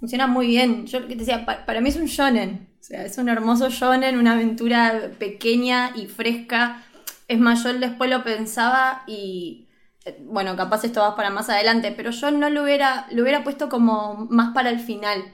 [0.00, 0.86] funciona muy bien.
[0.86, 4.18] Yo que te decía, para, mí es un shonen, o sea, es un hermoso shonen,
[4.18, 6.82] una aventura pequeña y fresca.
[7.28, 9.63] Es más, yo después lo pensaba y
[10.20, 13.68] bueno, capaz esto va para más adelante, pero yo no lo hubiera, lo hubiera puesto
[13.68, 15.24] como más para el final.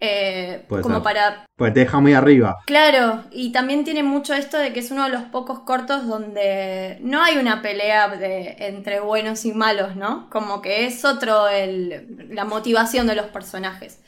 [0.00, 1.46] Eh, como para.
[1.56, 2.58] Pues te deja muy arriba.
[2.66, 6.98] Claro, y también tiene mucho esto de que es uno de los pocos cortos donde
[7.00, 10.30] no hay una pelea de, entre buenos y malos, ¿no?
[10.30, 14.00] Como que es otro el, la motivación de los personajes.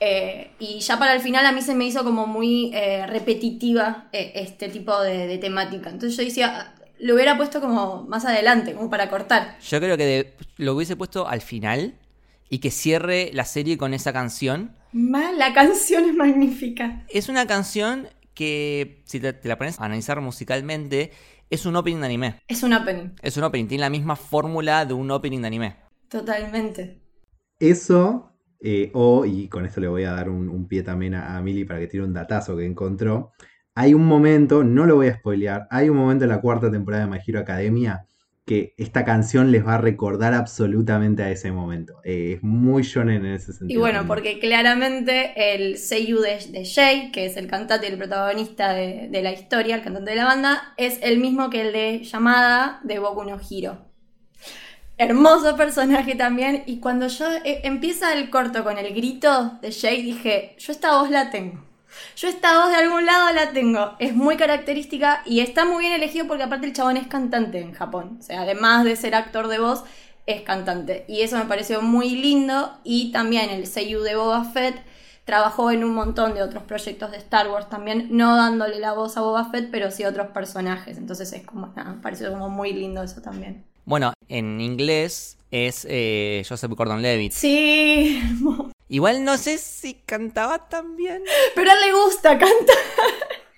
[0.00, 4.06] Eh, y ya para el final a mí se me hizo como muy eh, repetitiva
[4.12, 5.90] este tipo de, de, temática.
[5.90, 6.74] Entonces yo decía,
[7.04, 9.58] lo hubiera puesto como más adelante, como para cortar.
[9.60, 11.98] Yo creo que lo hubiese puesto al final
[12.48, 14.74] y que cierre la serie con esa canción.
[14.94, 17.04] la canción es magnífica.
[17.10, 21.12] Es una canción que, si te, la pones a analizar musicalmente,
[21.50, 22.40] es un opening de anime.
[22.48, 23.10] Es un opening.
[23.20, 25.76] Es un opening, tiene la misma fórmula de un opening de anime.
[26.08, 27.02] Totalmente.
[27.58, 31.42] Eso, eh, o, y con esto le voy a dar un, pie también a, a
[31.42, 33.34] Mili para que tire un datazo que encontró
[33.74, 37.04] hay un momento, no lo voy a spoilear, hay un momento en la cuarta temporada
[37.04, 38.06] de My Hero Academia
[38.46, 42.00] que esta canción les va a recordar absolutamente a ese momento.
[42.04, 43.78] Eh, es muy shonen en ese sentido.
[43.78, 47.96] Y bueno, porque claramente el seiyuu de, de, Jay, que es el cantante y el
[47.96, 52.04] protagonista de, la historia, el cantante de la banda, es el mismo que el de
[52.04, 53.78] Llamada de Boku no Hiro.
[54.98, 56.64] Hermoso personaje también.
[56.66, 60.98] Y cuando yo eh, empieza el corto con el grito de Jay, dije, yo esta
[60.98, 61.73] voz la tengo.
[62.16, 63.96] Yo esta voz de algún lado la tengo.
[63.98, 67.72] Es muy característica y está muy bien elegido porque aparte el chabón es cantante en
[67.72, 68.18] Japón.
[68.20, 69.84] O sea, además de ser actor de voz,
[70.26, 71.04] es cantante.
[71.08, 72.72] Y eso me pareció muy lindo.
[72.84, 74.76] Y también el seiyuu de Boba Fett
[75.24, 79.16] trabajó en un montón de otros proyectos de Star Wars también, no dándole la voz
[79.16, 80.98] a Boba Fett, pero sí a otros personajes.
[80.98, 83.64] Entonces es como, nada, me pareció como muy lindo eso también.
[83.86, 87.32] Bueno, en inglés es eh, Joseph Gordon-Levitt.
[87.32, 88.20] Sí,
[88.88, 91.22] Igual no sé si cantaba tan bien.
[91.54, 92.76] Pero a él le gusta cantar.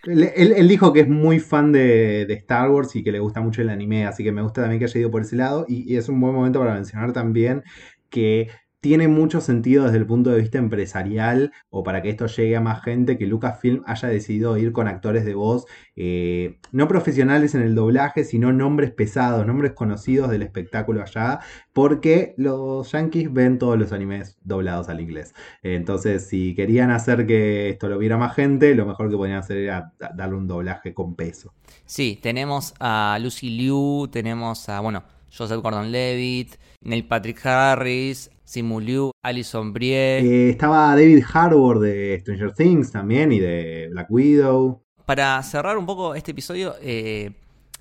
[0.05, 3.71] Él, dijo que es muy fan de, Star Wars y que le gusta mucho el
[3.71, 5.65] anime, así que me gusta también que haya ido por ese lado.
[5.69, 7.65] y es un buen momento para mencionar también
[8.09, 8.49] que
[8.81, 12.61] tiene mucho sentido desde el punto de vista empresarial o para que esto llegue a
[12.61, 17.63] más gente que Lucasfilm haya decidido ir con actores de voz eh, no profesionales en
[17.63, 21.41] el doblaje, sino nombres pesados, nombres conocidos del espectáculo allá,
[21.73, 25.35] porque los yankees ven todos los animes doblados al inglés.
[25.63, 29.57] Entonces, si querían hacer que esto lo viera más gente, lo mejor que podían hacer
[29.57, 31.55] era darle un doblaje con peso.
[31.87, 35.03] Sí, tenemos a Lucy Liu, tenemos a, bueno,
[35.37, 40.21] Joseph Gordon-Levitt, Neil Patrick Harris, Simu Liu, Alison Brie.
[40.21, 44.83] Eh, estaba David Harbour de Stranger Things también y de Black Widow.
[45.05, 47.33] Para cerrar un poco este episodio, eh,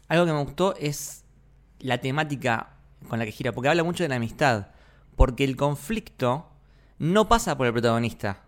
[0.07, 1.23] algo que me gustó es
[1.79, 4.69] la temática con la que gira, porque habla mucho de la amistad.
[5.15, 6.47] Porque el conflicto
[6.97, 8.41] no pasa por el protagonista,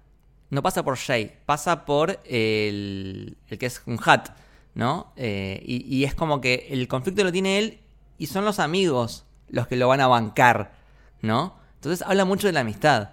[0.49, 4.29] no pasa por Jay, pasa por el, el que es un hat,
[4.73, 5.13] ¿no?
[5.17, 7.79] Eh, y, y es como que el conflicto lo tiene él
[8.17, 10.73] y son los amigos los que lo van a bancar,
[11.21, 11.56] ¿no?
[11.77, 13.11] Entonces habla mucho de la amistad.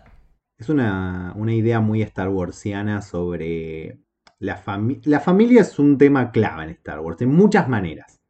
[0.56, 4.00] Es una, idea muy Star Warsiana sobre
[4.38, 5.02] la familia.
[5.04, 8.22] La familia es un tema clave en Star Wars, de muchas maneras.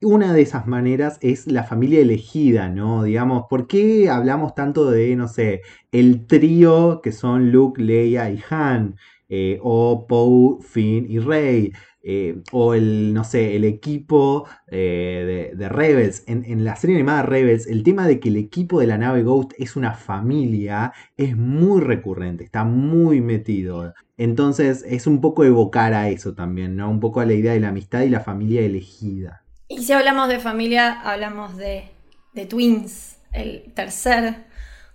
[0.00, 3.04] Una de esas maneras es la familia elegida, ¿no?
[3.04, 5.62] Digamos, ¿por qué hablamos tanto de, no sé,
[5.92, 8.96] el trío que son Luke, Leia y Han?
[9.28, 11.72] Eh, o Poe, Finn y Rey?
[12.02, 16.22] Eh, o el, no sé, el equipo eh, de, Rebels.
[16.26, 19.52] En, la serie animada Rebels, el tema de que el equipo de la nave Ghost
[19.58, 23.92] es una familia es muy recurrente, está muy metido.
[24.16, 26.88] Entonces es un poco evocar a eso también, ¿no?
[26.88, 29.42] Un poco a la idea de la amistad y la familia elegida.
[29.68, 31.90] Y si hablamos de familia, hablamos de,
[32.32, 34.46] de Twins, el tercer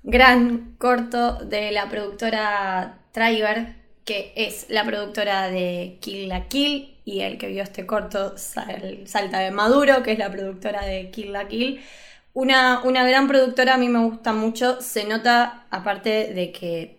[0.03, 7.21] gran corto de la productora Triber, que es la productora de Kill la Kill y
[7.21, 11.47] el que vio este corto Salta de Maduro, que es la productora de Kill la
[11.47, 11.81] Kill.
[12.33, 16.97] Una, una gran productora, a mí me gusta mucho, se nota aparte de que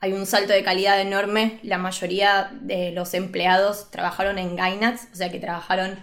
[0.00, 5.16] hay un salto de calidad enorme, la mayoría de los empleados trabajaron en Gainax, o
[5.16, 5.98] sea que trabajaron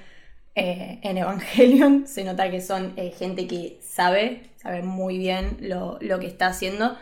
[0.56, 2.08] eh, en Evangelion.
[2.08, 6.48] Se nota que son eh, gente que sabe, sabe muy bien lo, lo que está
[6.48, 6.98] haciendo.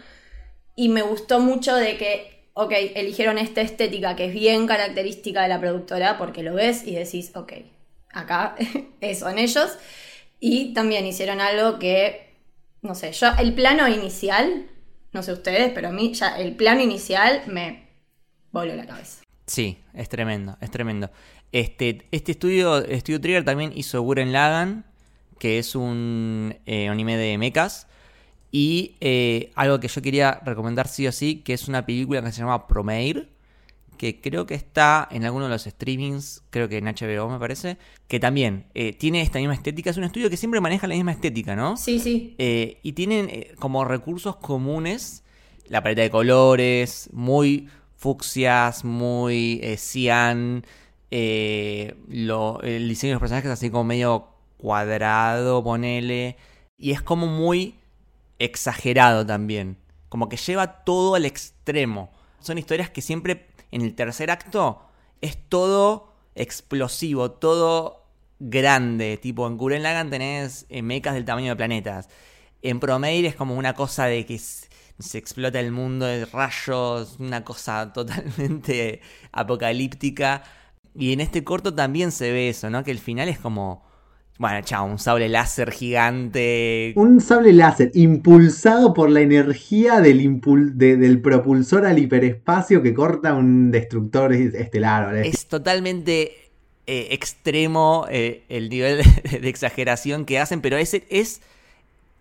[0.75, 5.49] Y me gustó mucho de que, ok, eligieron esta estética que es bien característica de
[5.49, 7.53] la productora, porque lo ves y decís, ok,
[8.09, 8.55] acá
[9.19, 9.77] son ellos.
[10.39, 12.33] Y también hicieron algo que,
[12.81, 14.67] no sé, yo, el plano inicial,
[15.11, 17.87] no sé ustedes, pero a mí ya el plano inicial me
[18.51, 19.21] voló la cabeza.
[19.45, 21.11] Sí, es tremendo, es tremendo.
[21.51, 24.85] Este, este estudio, Studio Trigger también hizo Guren Lagan,
[25.37, 27.87] que es un eh, anime de mechas.
[28.51, 32.31] Y eh, algo que yo quería recomendar sí o sí, que es una película que
[32.33, 33.29] se llama Promeir,
[33.97, 37.77] que creo que está en alguno de los streamings, creo que en HBO me parece,
[38.07, 39.89] que también eh, tiene esta misma estética.
[39.89, 41.77] Es un estudio que siempre maneja la misma estética, ¿no?
[41.77, 42.35] Sí, sí.
[42.37, 45.23] Eh, y tienen como recursos comunes
[45.69, 50.65] la paleta de colores, muy fucsias, muy cian,
[51.09, 56.35] lo, el diseño de los personajes así como medio cuadrado, ponele.
[56.77, 57.75] Y es como muy
[58.45, 59.77] exagerado también.
[60.09, 62.11] Como que lleva todo al extremo.
[62.39, 64.81] Son historias que siempre en el tercer acto
[65.21, 68.05] es todo explosivo, todo
[68.39, 69.17] grande.
[69.17, 72.09] Tipo, en Guren Lagan tenés eh, mecas del tamaño de planetas.
[72.61, 77.43] En Promeir es como una cosa de que se explota el mundo de rayos, una
[77.43, 79.01] cosa totalmente
[79.31, 80.43] apocalíptica.
[80.93, 82.83] Y en este corto también se ve eso, ¿no?
[82.83, 83.83] Que el final es como
[84.37, 86.93] bueno, chao, un sable láser gigante.
[86.95, 90.41] Un sable láser impulsado por la energía del,
[90.75, 95.15] del propulsor al hiperespacio que corta un destructor estelar.
[95.17, 96.41] Es totalmente
[96.87, 98.97] eh, extremo eh, el nivel
[99.41, 101.41] de, exageración que hacen, pero ese es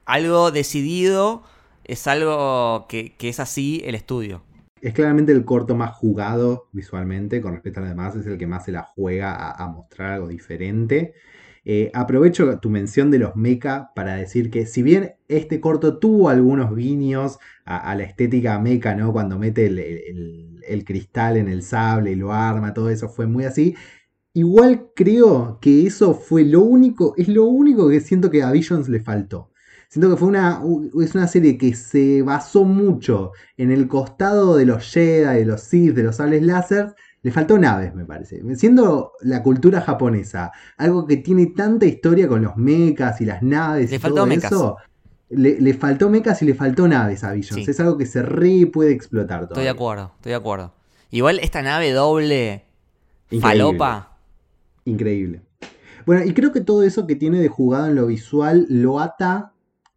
[0.05, 1.43] algo decidido,
[1.85, 4.43] es algo que, es así el estudio.
[4.83, 8.47] Es claramente el corto más jugado visualmente con respecto a los demás, es el que
[8.47, 11.15] más se la juega a mostrar algo diferente.
[11.65, 16.31] Eh, aprovecho tu mención de los mecha para decir que si bien este corto tuvo
[16.31, 19.13] algunos guiños a, la estética mecha, ¿no?
[19.13, 23.77] Cuando mete el, cristal en el sable y lo arma, todo eso fue muy así.
[24.33, 28.89] Igual creo que eso fue lo único, es lo único que siento que a Visions
[28.89, 29.51] le faltó.
[29.89, 30.63] Siento que fue una,
[31.03, 35.63] es una serie que se basó mucho en el costado de los Jedi, de los
[35.63, 38.43] Sith, de los sables láser, le faltó naves, me parece.
[38.57, 43.93] Siendo la cultura japonesa algo que tiene tanta historia con los mechas y las naves
[43.93, 44.77] y todo eso,
[45.29, 47.69] le, faltó mechas y le faltó naves a Visions.
[47.69, 50.73] Es algo que se re puede explotar Estoy de acuerdo, estoy de acuerdo.
[51.11, 52.65] Igual esta nave doble
[53.41, 54.17] falopa.
[54.85, 55.43] Increíble.
[56.07, 59.53] Bueno, y creo que todo eso que tiene de jugado en lo visual lo ata.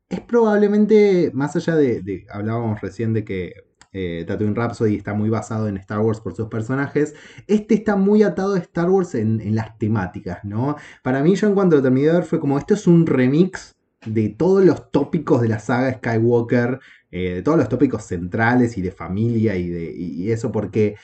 [0.10, 3.54] Es probablemente, más allá de hablábamos recién de que
[3.94, 7.16] eh, Tatooine Rhapsody está muy basado en Star Wars por sus personajes.
[7.48, 10.76] Este está muy atado a Star Wars en, las temáticas, ¿no?
[11.04, 13.76] Para mí, yo en cuanto lo terminé de ver, fue como esto es un remix
[14.06, 16.80] de todos los tópicos de la saga Skywalker,
[17.12, 20.96] eh, de todos los tópicos centrales y de familia y, de, y eso, porque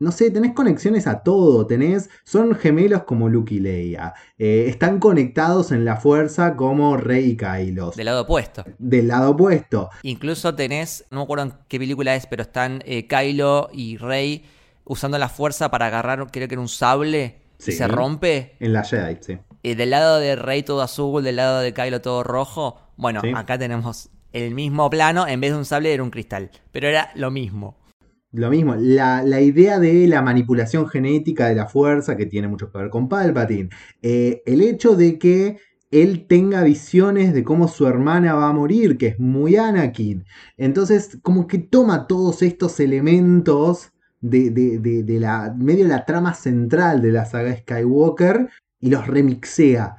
[0.00, 4.98] no sé, tenés conexiones a todo, tenés, son gemelos como Luke y Leia, eh, están
[4.98, 7.92] conectados en la fuerza como Rey y Kylo.
[7.94, 8.64] Del lado opuesto.
[8.78, 9.90] Del lado opuesto.
[10.02, 14.46] Incluso tenés, no me acuerdo en qué película es, pero están eh, Kylo y Rey
[14.84, 18.56] usando la fuerza para agarrar, creo que era un sable, y se rompe.
[18.58, 19.38] En la Jedi, sí.
[19.62, 22.80] Y del lado de Rey todo azul, del lado de Kylo todo rojo.
[22.96, 26.88] Bueno, acá tenemos el mismo plano, en vez de un sable era un cristal, pero
[26.88, 27.79] era lo mismo.
[28.32, 32.78] Lo mismo, la, idea de la manipulación genética de la fuerza, que tiene mucho que
[32.78, 33.70] ver con Palpatine.
[34.02, 35.58] Eh, el hecho de que
[35.90, 40.24] él tenga visiones de cómo su hermana va a morir, que es muy Anakin.
[40.56, 47.02] Entonces, como que toma todos estos elementos de, de la medio de la trama central
[47.02, 49.96] de la saga Skywalker y los remixea.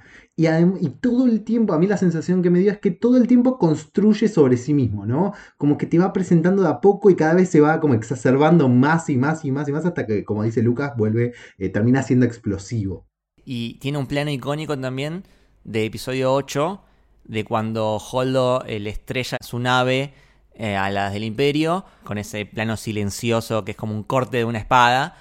[0.47, 3.27] Y, todo el tiempo, a mí la sensación que me dio es que todo el
[3.27, 5.33] tiempo construye sobre sí mismo, ¿no?
[5.57, 8.69] Como que te va presentando de a poco y cada vez se va como exacerbando
[8.69, 12.03] más y más y más y más hasta que, como dice Lucas, vuelve, eh, termina
[12.03, 13.07] siendo explosivo.
[13.43, 15.23] Y tiene un plano icónico también
[15.63, 16.81] de episodio 8,
[17.25, 20.13] de cuando Holdo le estrella su nave
[20.53, 24.45] eh, a las del Imperio, con ese plano silencioso que es como un corte de
[24.45, 25.15] una espada.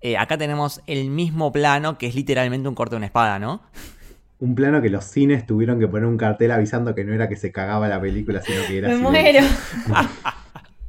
[0.00, 3.62] Eh, acá tenemos el mismo plano que es literalmente un corte de una espada, ¿no?
[4.40, 7.36] Un plano que los cines tuvieron que poner un cartel avisando que no era que
[7.36, 8.88] se cagaba la película, sino que era...
[8.88, 9.46] Me muero.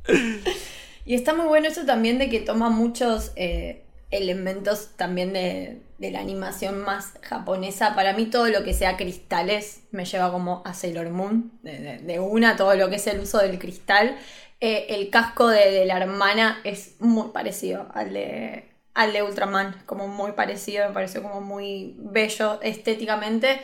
[1.05, 6.19] y está muy bueno eso también de que toma muchos eh, elementos también de, la
[6.19, 7.93] animación más japonesa.
[7.93, 12.55] Para mí todo lo que sea cristales me lleva como a Sailor Moon, de, una,
[12.55, 14.17] todo lo que es el uso del cristal.
[14.61, 20.07] Eh, el casco de, la hermana es muy parecido al de, al de Ultraman, como
[20.07, 23.61] muy parecido, me pareció como muy bello estéticamente.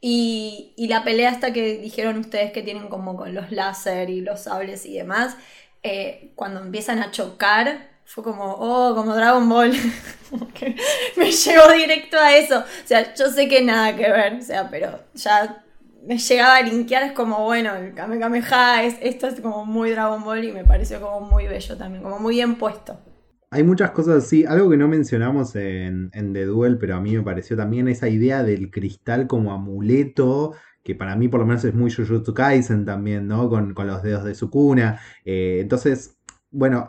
[0.00, 4.20] Y, y la pelea hasta que dijeron ustedes que tienen como con los láser y
[4.20, 5.36] los sables y demás,
[5.82, 9.72] eh, cuando empiezan a chocar, fue como, oh, como Dragon Ball.
[11.16, 12.58] Me llevó directo a eso.
[12.58, 15.62] O sea, yo sé que nada que ver, o sea, pero ya
[16.04, 20.22] me llegaba a linkear, es como, bueno, el Kamehameha, es, esto es como muy Dragon
[20.22, 22.96] Ball y me pareció como muy bello también, como muy bien puesto.
[23.50, 27.22] Hay muchas cosas así, algo que no mencionamos en, The Duel, pero a mí me
[27.22, 31.74] pareció también esa idea del cristal como amuleto, que para mí por lo menos es
[31.74, 33.48] muy Jujutsu Kaisen también, ¿no?
[33.48, 35.00] Con, con los dedos de Sukuna.
[35.24, 36.18] Eh, entonces,
[36.50, 36.88] bueno,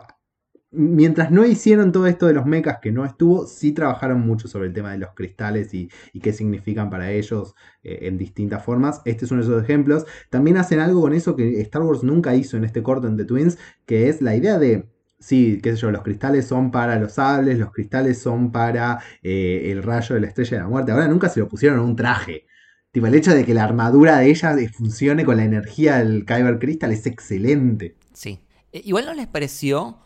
[0.70, 4.66] mientras no hicieron todo esto de los mechas que no estuvo, sí trabajaron mucho sobre
[4.68, 9.00] el tema de los cristales y, y qué significan para ellos eh, en distintas formas.
[9.04, 10.06] Este es uno de esos ejemplos.
[10.30, 13.24] También hacen algo con eso que Star Wars nunca hizo en este corto en The
[13.24, 14.88] Twins, que es la idea de
[15.20, 19.68] Sí, qué sé yo, los cristales son para los sables, los cristales son para eh,
[19.72, 20.92] el rayo de la estrella de la muerte.
[20.92, 22.46] Ahora nunca se lo pusieron en un traje.
[22.92, 26.58] Tipo, el hecho de que la armadura de ella funcione con la energía del Kyber
[26.58, 27.96] Crystal es excelente.
[28.12, 28.40] Sí.
[28.72, 29.98] Eh, Igual no les pareció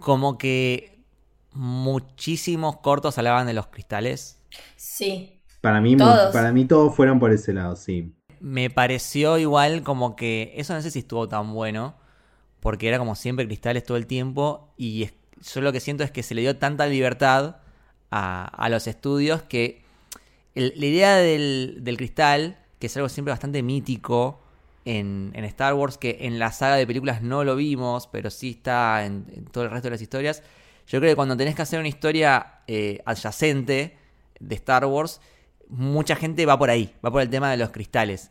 [0.00, 1.04] como que
[1.52, 4.40] muchísimos cortos hablaban de los cristales.
[4.76, 5.42] Sí.
[5.60, 6.32] Para mí, Todos.
[6.32, 8.14] para mí todos fueron por ese lado, sí.
[8.40, 11.96] Me pareció igual como que eso no sé si estuvo tan bueno,
[12.60, 15.14] porque era como siempre cristales todo el tiempo y es-
[15.54, 17.56] yo lo que siento es que se le dio tanta libertad
[18.10, 19.82] a, a los estudios que
[20.54, 24.40] la idea del, del cristal, que es algo siempre bastante mítico
[24.84, 28.50] en, en Star Wars, que en la saga de películas no lo vimos, pero sí
[28.50, 30.42] está en, todo el resto de las historias,
[30.86, 33.96] yo creo que cuando tenés que hacer una historia eh, adyacente
[34.40, 35.20] de Star Wars,
[35.68, 38.30] mucha gente va por ahí, va por el tema de los cristales.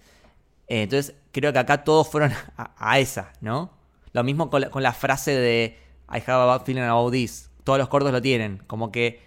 [0.68, 3.77] Eh, entonces, creo que acá todos fueron a esa, ¿no?
[4.18, 5.78] Lo mismo con la, con la frase de
[6.12, 7.52] I have a bad feeling about this.
[7.64, 8.64] Todos los cortos lo tienen.
[8.66, 9.20] Como que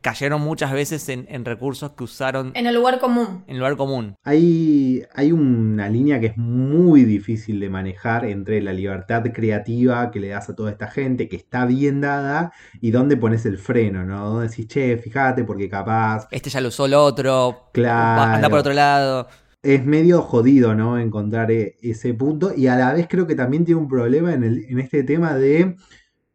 [0.00, 3.44] cayeron muchas veces en, en recursos que usaron En el lugar común.
[3.46, 4.16] en lugar común.
[4.24, 10.18] Hay, hay una línea que es muy difícil de manejar entre la libertad creativa que
[10.18, 14.04] le das a toda esta gente, que está bien dada, y dónde pones el freno,
[14.04, 14.30] ¿no?
[14.30, 17.70] Donde decís, che, fíjate, porque capaz Este ya lo usó el otro.
[17.72, 18.34] Claro.
[18.34, 19.28] Anda por otro lado.
[19.64, 20.98] Es medio jodido, ¿no?
[20.98, 22.52] Encontrar e- ese punto.
[22.56, 25.34] Y a la vez creo que también tiene un problema en, el- en este tema
[25.34, 25.76] de,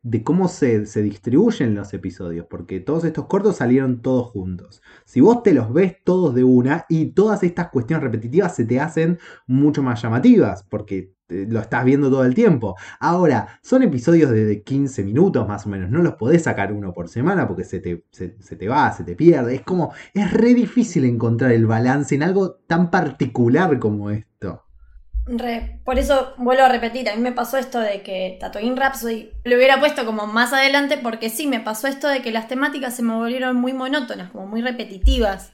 [0.03, 2.45] de cómo se, se distribuyen los episodios.
[2.49, 4.82] Porque todos estos cortos salieron todos juntos.
[5.05, 8.80] Si vos te los ves todos de una y todas estas cuestiones repetitivas se te
[8.80, 10.63] hacen mucho más llamativas.
[10.63, 12.75] Porque lo estás viendo todo el tiempo.
[12.99, 15.89] Ahora, son episodios de, de 15 minutos más o menos.
[15.89, 19.03] No los podés sacar uno por semana porque se te, se- se te va, se
[19.03, 19.55] te pierde.
[19.55, 24.63] Es como, es re difícil encontrar el balance en algo tan particular como esto.
[25.27, 29.30] Re- por eso vuelvo a repetir, a mí me pasó esto de que Tatooine Rhapsody
[29.43, 32.95] lo hubiera puesto como más adelante porque sí, me pasó esto de que las temáticas
[32.95, 35.53] se me volvieron muy monótonas, como muy repetitivas.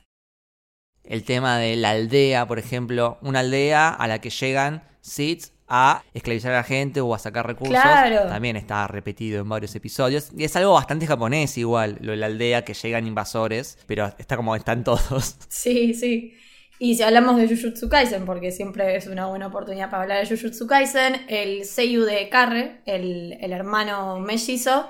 [1.03, 3.17] El tema de la aldea, por ejemplo.
[3.21, 7.47] Una aldea a la que llegan Sith a esclavizar a la gente o a sacar
[7.47, 7.81] recursos.
[7.81, 8.27] Claro.
[8.27, 10.29] También está repetido en varios episodios.
[10.37, 13.77] Y es algo bastante japonés igual, lo de la aldea que llegan invasores.
[13.87, 15.37] Pero está como están todos.
[15.49, 16.35] Sí, sí.
[16.77, 20.35] Y si hablamos de Jujutsu Kaisen, porque siempre es una buena oportunidad para hablar de
[20.35, 24.89] Jujutsu Kaisen, el Seiyu de Karre, el, el hermano mellizo,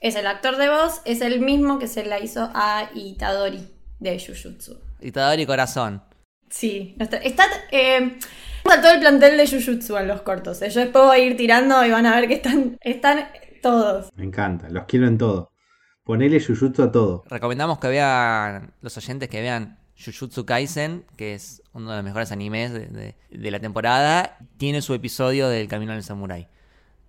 [0.00, 3.64] es el actor de voz, es el mismo que se la hizo a Itadori
[4.00, 4.80] de Jujutsu.
[5.00, 6.02] Itadori Corazón.
[6.48, 7.20] Sí, está,
[7.70, 8.18] eh,
[8.70, 10.62] está todo el plantel de Jujutsu en los cortos.
[10.62, 10.70] eh.
[10.70, 13.28] Yo después voy a ir tirando y van a ver que están, están
[13.62, 14.10] todos.
[14.14, 15.52] Me encanta, los quiero en todo.
[16.04, 17.24] Ponele Jujutsu a todo.
[17.28, 22.32] Recomendamos que vean los oyentes que vean Jujutsu Kaisen, que es uno de los mejores
[22.32, 24.38] animes de, de- de la temporada.
[24.56, 26.48] Tiene su episodio del Camino del Samurai.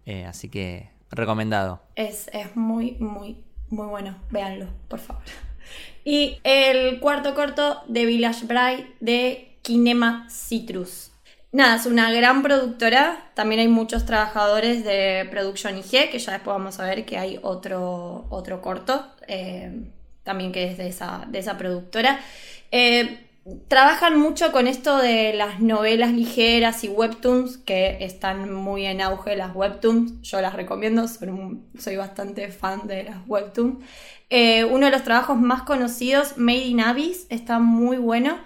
[0.05, 1.82] Eh, así que recomendado.
[1.95, 4.18] Es, es muy, muy, muy bueno.
[4.30, 5.24] Véanlo, por favor.
[6.03, 11.11] Y el cuarto corto de Village Bride de Kinema Citrus.
[11.54, 13.30] Nada, es una gran productora.
[13.34, 17.39] También hay muchos trabajadores de Production IG, que ya después vamos a ver que hay
[17.41, 19.84] otro, otro corto, eh,
[20.24, 22.22] también que es de esa, de esa productora.
[22.72, 23.28] Eh,
[23.68, 29.36] trabajan mucho con esto de las novelas ligeras y webtoons, que están muy en auge
[29.36, 30.22] las webtoons.
[30.22, 33.84] Yo las recomiendo, soy, bastante fan de las webtoons.
[34.30, 38.39] Eh, uno de los trabajos más conocidos, Made in Abyss, está muy bueno.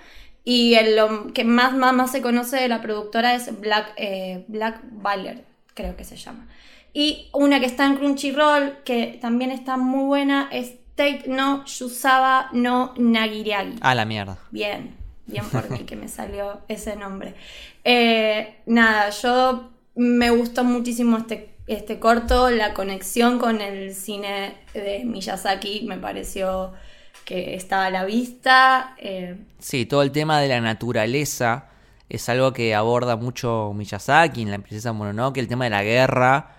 [0.46, 4.46] Y el lo que más, más, más se conoce de la productora es Black, eh,
[4.48, 5.43] Black Baller,
[5.74, 6.48] creo que se llama.
[6.93, 12.50] Y una que está en Crunchyroll, que también está muy buena, es Tate no Yusaba
[12.54, 13.80] no Nagiriagi.
[13.82, 14.38] Ah, la mierda.
[14.52, 17.34] Bien, bien por mí que me salió ese nombre.
[17.84, 25.04] Eh, nada, yo me gustó muchísimo este este corto, la conexión con el cine de
[25.04, 26.74] Miyazaki me pareció
[27.26, 28.95] que está a la vista.
[28.99, 31.69] Eh, Sí, todo el tema de la naturaleza
[32.07, 36.55] es algo que aborda mucho Miyazaki en La princesa Mononoke, el tema de la guerra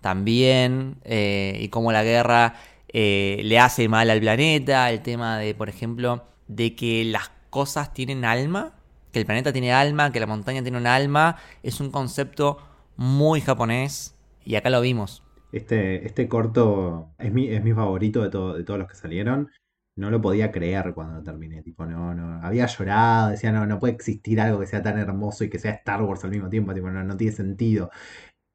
[0.00, 2.54] también, eh, y cómo la guerra
[2.88, 7.92] eh, le hace mal al planeta, el tema de, por ejemplo, de que las cosas
[7.92, 8.72] tienen alma,
[9.12, 12.58] que el planeta tiene alma, que la montaña tiene un alma, es un concepto
[12.96, 15.22] muy japonés, y acá lo vimos.
[15.52, 19.50] Este, este corto es mi, es mi favorito de, todo, de todos los que salieron.
[19.98, 21.62] No lo podía creer cuando lo terminé.
[21.62, 22.40] Tipo, no, no.
[22.42, 25.72] Había llorado, decía, no, no puede existir algo que sea tan hermoso y que sea
[25.72, 26.72] Star Wars al mismo tiempo.
[26.74, 27.90] Tipo, no, no tiene sentido.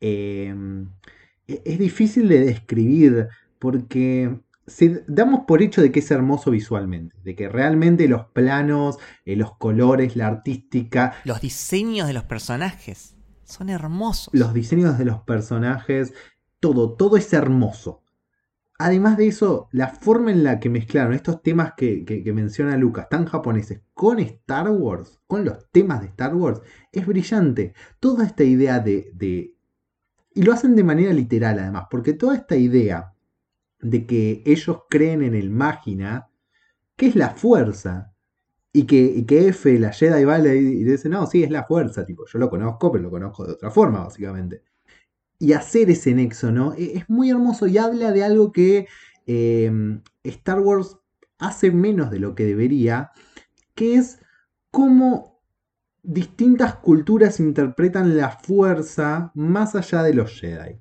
[0.02, 0.54] Eh,
[1.48, 3.28] e- es difícil de describir
[3.60, 8.98] porque si damos por hecho de que es hermoso visualmente, de que realmente los planos,
[9.26, 14.34] eh, los colores, la artística, Los diseños de los personajes son hermosos.
[14.34, 16.14] los diseños de los personajes,
[16.60, 18.03] todo, todo es hermoso.
[18.86, 23.24] Además de eso, la forma en la que mezclaron estos temas que, menciona Lucas, tan
[23.24, 26.62] japoneses, con Star Wars, con los temas de Star Wars,
[26.92, 27.74] es brillante.
[28.02, 29.56] Toda esta idea de,
[30.34, 33.14] Y lo hacen de manera literal además, porque toda esta idea
[33.80, 36.30] de que ellos creen en el máquina,
[36.98, 38.14] que es la fuerza,
[38.74, 42.06] y que, que F, la Jedi, va y le dice, no, sí, es la fuerza,
[42.06, 44.62] tipo, yo lo conozco, pero lo conozco de otra forma, básicamente.
[45.44, 46.74] Y hacer ese nexo, ¿no?
[46.74, 48.88] E- Es muy hermoso y habla de algo que
[49.28, 49.72] eh,
[50.24, 50.98] Star Wars
[51.40, 53.12] hace menos de lo que debería,
[53.76, 54.20] que es
[54.72, 55.42] cómo
[56.04, 60.80] distintas culturas interpretan la fuerza más allá de los Jedi.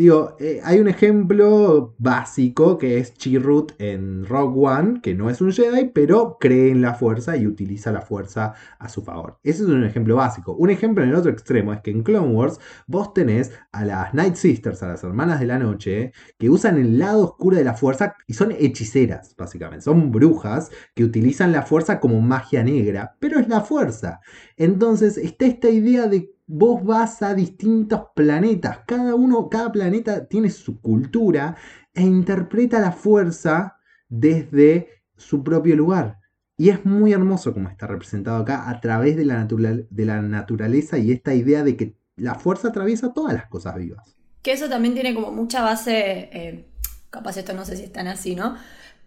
[0.00, 5.42] Digo, eh, hay un ejemplo básico que es Chirrut en Rogue One, que no es
[5.42, 9.38] un Jedi, pero cree en la fuerza y utiliza la fuerza a su favor.
[9.42, 10.54] Ese es un ejemplo básico.
[10.54, 14.14] Un ejemplo en el otro extremo es que en Clone Wars vos tenés a las
[14.14, 17.74] Night Sisters, a las hermanas de la noche, que usan el lado oscuro de la
[17.74, 19.84] fuerza y son hechiceras, básicamente.
[19.84, 24.20] Son brujas que utilizan la fuerza como magia negra, pero es la fuerza.
[24.56, 30.50] Entonces está esta idea de vos vas a distintos planetas, cada uno, cada planeta tiene
[30.50, 31.56] su cultura
[31.94, 33.78] e interpreta la fuerza
[34.08, 36.18] desde su propio lugar.
[36.56, 40.20] Y es muy hermoso como está representado acá a través de la, natural- de la
[40.22, 44.16] naturaleza y esta idea de que la fuerza atraviesa todas las cosas vivas.
[44.42, 46.66] Que eso también tiene como mucha base, eh,
[47.10, 48.56] capaz esto no sé si es tan así, ¿no?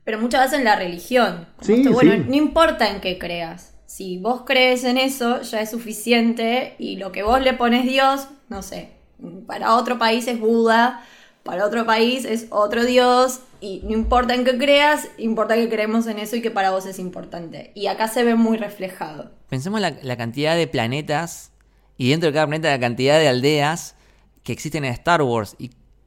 [0.03, 1.47] Pero mucha base en la religión.
[1.61, 2.25] Sí, esto, bueno, sí.
[2.27, 3.72] no importa en qué creas.
[3.95, 8.27] Si vos crees en eso, ya es suficiente y lo que vos le pones Dios,
[8.49, 8.89] no sé,
[9.45, 11.05] para otro país es Buda,
[11.43, 16.07] para otro país es otro Dios y no importa en qué creas, importa que creemos
[16.07, 17.71] en eso y que para vos es importante.
[17.75, 19.29] Y acá se ve muy reflejado.
[19.47, 21.51] Pensemos la, la cantidad de planetas
[21.95, 23.93] y dentro de cada planeta la cantidad de aldeas
[24.41, 25.55] que existen en Star Wars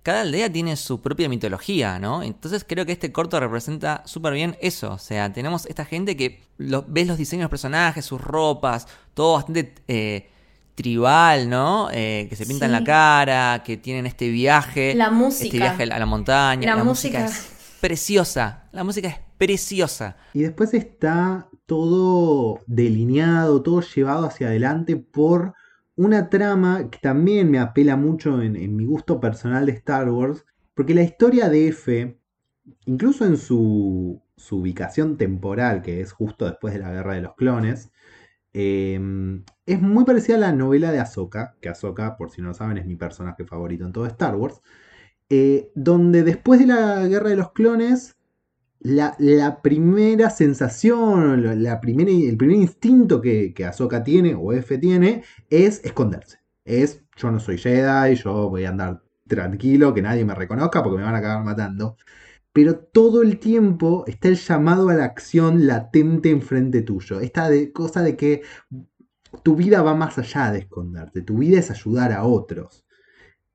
[0.06, 2.22] cada aldea tiene su propia mitología, ¿no?
[2.22, 4.92] Entonces creo que este corto representa súper bien eso.
[4.92, 8.86] O sea, tenemos esta gente que lo- ves los diseños de los personajes, sus ropas,
[9.14, 10.28] todo bastante eh,
[10.76, 11.88] tribal, ¿no?
[11.92, 12.72] Eh, que se pintan Sí.
[12.74, 14.94] la cara, que tienen este viaje.
[14.94, 15.46] La música.
[15.46, 16.76] Este viaje a la montaña.
[16.76, 17.24] La música música.
[17.24, 18.68] es preciosa.
[18.70, 20.16] La música es preciosa.
[20.34, 25.54] Y después está todo delineado, todo llevado hacia adelante por
[25.96, 30.44] una trama que también me apela mucho en, mi gusto personal de Star Wars,
[30.74, 32.18] porque la historia de F,
[32.84, 37.34] incluso en su, su ubicación temporal, que es justo después de la Guerra de los
[37.34, 37.90] Clones,
[38.52, 38.98] eh,
[39.66, 42.78] es muy parecida a la novela de Ahsoka, que Ahsoka, por si no lo saben,
[42.78, 44.62] es mi personaje favorito en todo Star Wars,
[45.28, 48.15] eh, donde después de la Guerra de los Clones,
[48.86, 55.84] la, primera sensación, la, el primer instinto que, que Ahsoka tiene, o F tiene, es
[55.84, 56.38] esconderse.
[56.64, 60.98] Es, yo no soy Jedi, yo voy a andar tranquilo, que nadie me reconozca porque
[60.98, 61.96] me van a acabar matando.
[62.52, 67.20] Pero todo el tiempo está el llamado a la acción latente enfrente tuyo.
[67.20, 68.42] Esta de, cosa de que
[69.42, 72.85] tu vida va más allá de esconderte, tu vida es ayudar a otros.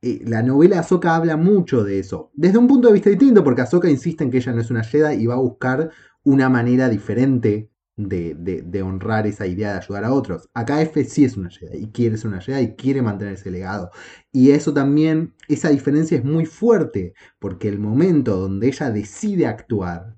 [0.02, 2.32] Eh, la novela Ahsoka habla mucho de eso.
[2.34, 4.84] Desde un punto de vista distinto, porque Ahsoka insiste en que ella no es una
[4.84, 5.92] Jedi y va a buscar
[6.24, 10.50] una manera diferente de, de- honrar esa idea de ayudar a otros.
[10.54, 13.52] Acá F sí es una Jedi y quiere ser una Jedi y quiere mantener ese
[13.52, 13.92] legado.
[14.32, 20.18] Y eso también, esa diferencia es muy fuerte, porque el momento donde ella decide actuar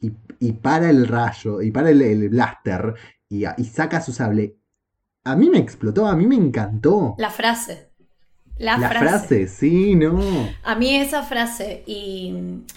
[0.00, 2.94] y, y para el rayo, y para el, el blaster,
[3.28, 4.58] y, y saca su sable,
[5.24, 7.16] a mí me explotó, a mí me encantó.
[7.18, 7.90] La frase.
[8.58, 8.98] La, La frase.
[8.98, 10.58] frase, sí, no.
[10.62, 12.34] A mí esa frase y,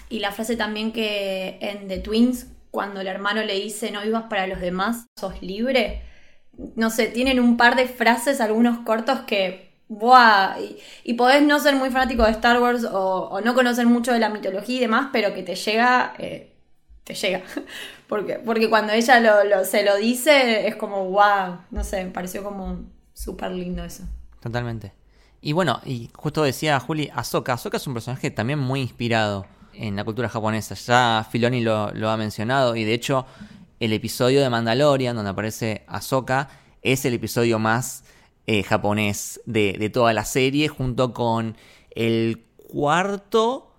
[0.08, 4.24] y la frase también que en The Twins, cuando el hermano le dice no vivas
[4.24, 6.02] para los demás, sos libre.
[6.76, 11.58] No sé, tienen un par de frases, algunos cortos que Buah, y, y podés no
[11.58, 14.80] ser muy fanático de Star Wars o, o no conocer mucho de la mitología y
[14.80, 16.52] demás, pero que te llega, eh,
[17.04, 17.42] te llega.
[18.08, 22.10] porque, porque cuando ella lo, lo- se lo dice es como, wow, no sé, me
[22.12, 24.04] pareció como súper lindo eso.
[24.40, 24.92] Totalmente.
[25.42, 27.54] Y bueno, y justo decía Juli, Ahsoka.
[27.54, 30.74] Ahsoka es un personaje también muy inspirado en la cultura japonesa.
[30.74, 33.26] Ya Filoni lo, ha mencionado y de hecho
[33.78, 36.48] el episodio de Mandalorian donde aparece Ahsoka
[36.82, 38.04] es el episodio más
[38.46, 41.56] eh, japonés de, de toda la serie junto con
[41.94, 43.72] el cuarto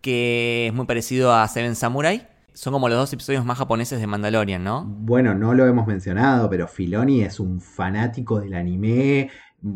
[0.00, 2.28] que es muy parecido a Seven Samurai.
[2.54, 4.84] Son como los dos episodios más japoneses de Mandalorian, ¿no?
[4.84, 9.30] Bueno, no lo hemos mencionado, pero Filoni es un fanático del anime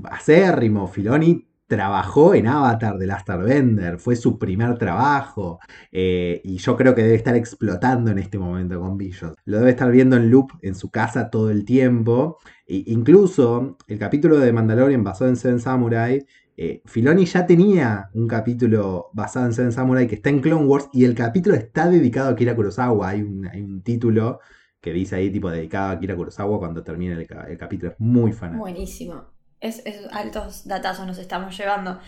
[0.05, 0.89] acérrimo.
[0.89, 5.59] Filoni trabajó en Avatar de Last Airbender, fue su primer trabajo
[5.91, 9.35] eh, y yo creo que debe estar explotando en este momento con Billions.
[9.45, 12.39] Lo debe estar viendo en loop en su casa todo el tiempo.
[12.67, 16.25] E incluso el capítulo de Mandalorian basado en Seven Samurai,
[16.57, 20.89] eh, Filoni ya tenía un capítulo basado en Seven Samurai que está en Clone Wars
[20.93, 23.09] y el capítulo está dedicado a Kira Kurosawa.
[23.11, 24.41] Hay un, título
[24.81, 27.93] que dice ahí tipo dedicado a Kira Kurosawa cuando termina el, el capítulo.
[27.93, 28.63] Es muy fanático.
[28.63, 29.36] Buenísimo.
[29.61, 31.99] Es, es altos datazos nos estamos llevando.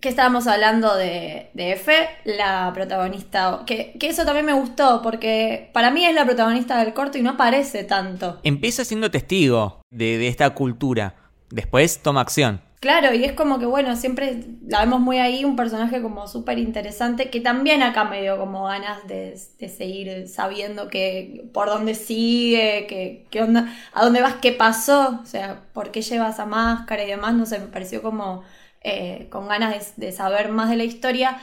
[0.00, 1.80] Que estábamos hablando de, de
[2.24, 3.62] la protagonista.
[3.66, 7.22] Que, que eso también me gustó, porque para mí es la protagonista del corto y
[7.22, 8.40] no aparece tanto.
[8.42, 11.14] Empieza siendo testigo de, de esta cultura.
[11.50, 12.60] Después toma acción.
[12.84, 16.58] Claro, y es como que, bueno, siempre la vemos muy ahí, un personaje como súper
[16.58, 21.94] interesante, que también acá me dio como ganas de, de seguir sabiendo que por dónde
[21.94, 26.44] sigue, que, qué onda, a dónde vas, qué pasó, o sea, por qué lleva esa
[26.44, 28.42] máscara y demás, no sé, me pareció como
[28.82, 31.38] eh, con ganas de, saber más de la historia.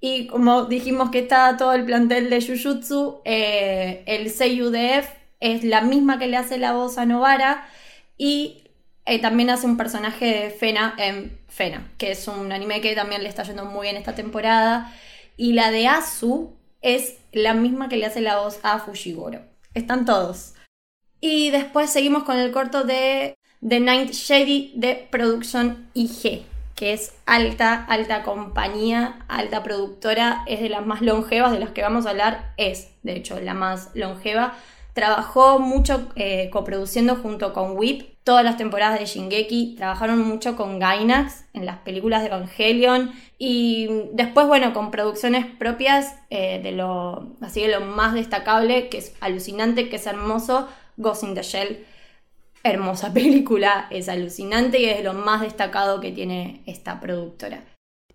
[0.00, 5.12] Y como dijimos que está todo el plantel de Jujutsu, eh, el Seiyu de F
[5.40, 7.68] es la misma que le hace la voz a Novara
[8.16, 8.62] y
[9.06, 13.22] eh, también hace un personaje de Fena en Fena, que es un anime que también
[13.22, 14.92] le está yendo muy bien esta temporada.
[15.36, 16.52] Y la de Asu
[16.82, 19.40] es la misma que le hace la voz a Fushiguro.
[19.74, 20.54] Están todos.
[21.20, 23.36] Y después seguimos con el corto de
[23.66, 26.44] The Ninth Shady de Production IG,
[26.74, 31.82] que es alta, alta compañía, alta productora, es de las más longevas de las que
[31.82, 34.56] vamos a hablar, es de hecho la más longeva.
[34.96, 40.78] Trabajó mucho eh, coproduciendo junto con Whip todas las temporadas de Shingeki, trabajaron mucho con
[40.78, 47.36] Gainax en las películas de Evangelion y después, bueno, con producciones propias eh, de lo,
[47.42, 50.66] así de lo más destacable, que es alucinante, que es hermoso,
[50.96, 51.84] Ghost in the Shell.
[52.62, 57.62] Hermosa película, es alucinante y es lo más destacado que tiene esta productora.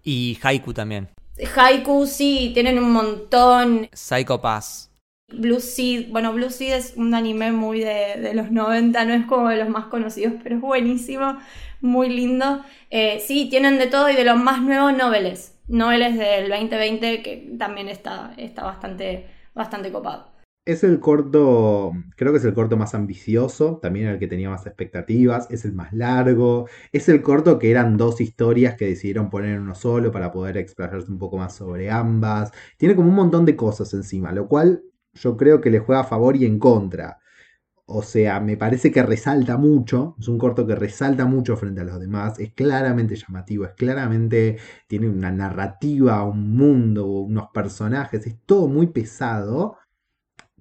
[0.03, 1.09] Y Haiku también.
[1.55, 3.87] Haiku, sí, tienen un montón.
[3.93, 4.90] Psycho Pass.
[5.33, 9.25] Blue Seed, bueno, Blue Seed es un anime muy de, de los 90, no es
[9.25, 11.37] como de los más conocidos, pero es buenísimo,
[11.81, 12.63] muy lindo.
[12.89, 15.57] Eh, sí, tienen de todo y de los más nuevos noveles.
[15.67, 20.31] Noveles del 2020 que también está, está bastante, bastante copado.
[20.63, 24.67] Es el corto, creo que es el corto más ambicioso, también el que tenía más
[24.67, 29.55] expectativas, es el más largo, es el corto que eran dos historias que decidieron poner
[29.55, 32.51] en uno solo para poder explayarse un poco más sobre ambas.
[32.77, 34.83] Tiene como un montón de cosas encima, lo cual
[35.13, 37.19] yo creo que le juega a favor y en contra.
[37.85, 41.83] O sea, me parece que resalta mucho, es un corto que resalta mucho frente a
[41.83, 44.57] los demás, es claramente llamativo, es claramente,
[44.87, 49.77] tiene una narrativa, un mundo, unos personajes, es todo muy pesado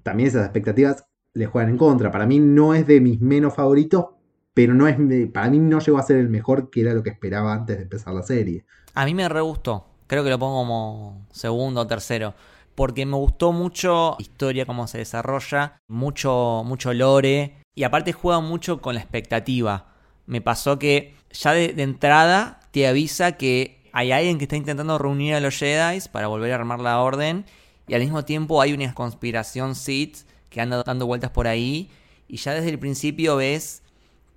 [0.03, 2.11] también esas expectativas le juegan en contra.
[2.11, 4.07] Para mí no es de mis menos favoritos,
[4.55, 4.97] pero no es
[5.33, 7.85] para mí no llegó a ser el mejor que era lo que esperaba antes de
[7.85, 8.65] empezar la serie.
[8.95, 9.87] A mí me re gustó.
[10.07, 12.35] Creo que lo pongo como segundo o tercero.
[12.75, 17.61] Porque me gustó mucho la historia, cómo se desarrolla, mucho, mucho lore.
[17.75, 19.95] Y aparte juega mucho con la expectativa.
[20.27, 25.35] Me pasó que ya de, entrada te avisa que hay alguien que está intentando reunir
[25.35, 27.45] a los Jedi para volver a armar la orden.
[27.89, 30.19] Y al mismo tiempo hay una conspiración Sith
[30.49, 31.91] que anda dando vueltas por ahí.
[32.29, 33.83] Y ya desde el principio ves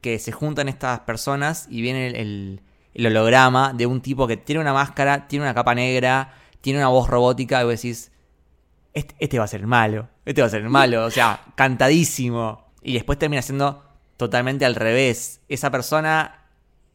[0.02, 2.62] que se juntan estas personas y viene el, el,
[2.94, 6.88] el, holograma de un tipo que tiene una máscara, tiene una capa negra, tiene una
[6.88, 7.62] voz robótica.
[7.62, 8.12] Y vos decís,
[8.94, 11.06] este, va a ser malo, este va a ser el malo.
[11.06, 12.72] O sea, cantadísimo.
[12.82, 13.84] Y después termina siendo
[14.18, 15.42] totalmente al revés.
[15.50, 16.46] Esa persona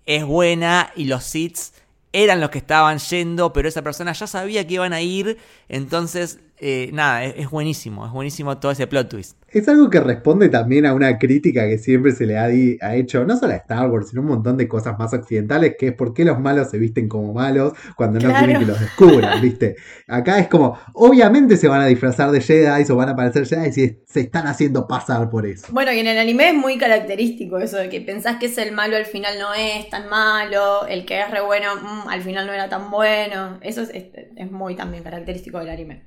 [0.07, 1.74] es buena y los Siths
[2.12, 5.38] eran los que estaban yendo, pero esa persona ya sabía que iban a ir,
[5.68, 9.39] entonces eh, nada, es, es buenísimo, es buenísimo todo ese plot twist.
[9.51, 12.97] Es algo que responde también a una crítica que siempre se le ha, di- ha
[12.97, 15.93] hecho, no solo a Star Wars, sino un montón de cosas más occidentales, que es
[15.95, 18.45] por qué los malos se visten como malos cuando no Claro.
[18.45, 19.77] quieren que los descubran, ¿viste?
[20.07, 23.69] Acá es como, obviamente se van a disfrazar de Jedi o van a parecer Jedi
[23.69, 25.69] y se están haciendo pasar por eso.
[25.73, 28.73] Bueno, y en el anime es muy característico eso de que pensás que es el
[28.73, 32.47] malo al final no es tan malo, el que es re bueno mm, al final
[32.47, 33.59] no era tan bueno.
[33.63, 36.03] Eso es, es- es muy también característico del anime.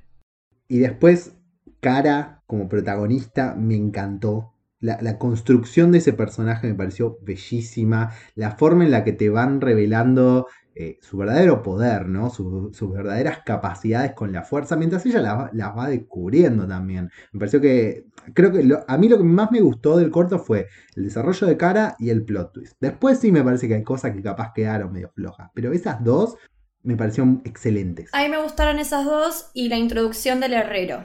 [0.72, 1.36] Y después,
[1.80, 4.54] Cara como protagonista me encantó.
[4.80, 8.12] La, la construcción de ese personaje me pareció bellísima.
[8.36, 12.30] La forma en la que te van revelando eh, su verdadero poder, ¿no?
[12.30, 17.10] Su- sus verdaderas capacidades con la fuerza, mientras ella las va- las va descubriendo también.
[17.32, 18.06] Me pareció que.
[18.32, 21.46] Creo que lo- a mí lo que más me gustó del corto fue el desarrollo
[21.48, 22.76] de cara y el plot twist.
[22.80, 25.50] Después sí me parece que hay cosas que capaz quedaron medio flojas.
[25.54, 26.36] Pero esas dos
[26.82, 28.10] me parecieron excelentes.
[28.12, 31.04] A mí me gustaron esas dos y la introducción del herrero,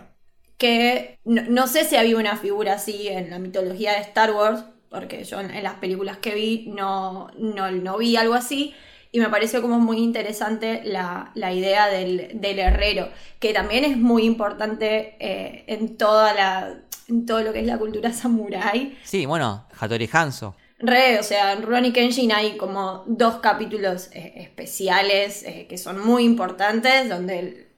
[0.57, 4.63] que no, no sé si había una figura así en la mitología de Star Wars,
[4.89, 8.73] porque yo en, en las películas que vi no, no, no vi algo así,
[9.11, 13.09] y me pareció como muy interesante la, la idea del, del herrero,
[13.39, 16.75] que también es muy importante eh, en, toda la,
[17.07, 18.97] en todo lo que es la cultura samurái.
[19.03, 20.55] Sí, bueno, Hattori Hanzo.
[20.79, 26.05] Re, o sea, en Rurouni Kenshin hay como dos capítulos eh, especiales eh, que son
[26.05, 27.71] muy importantes, donde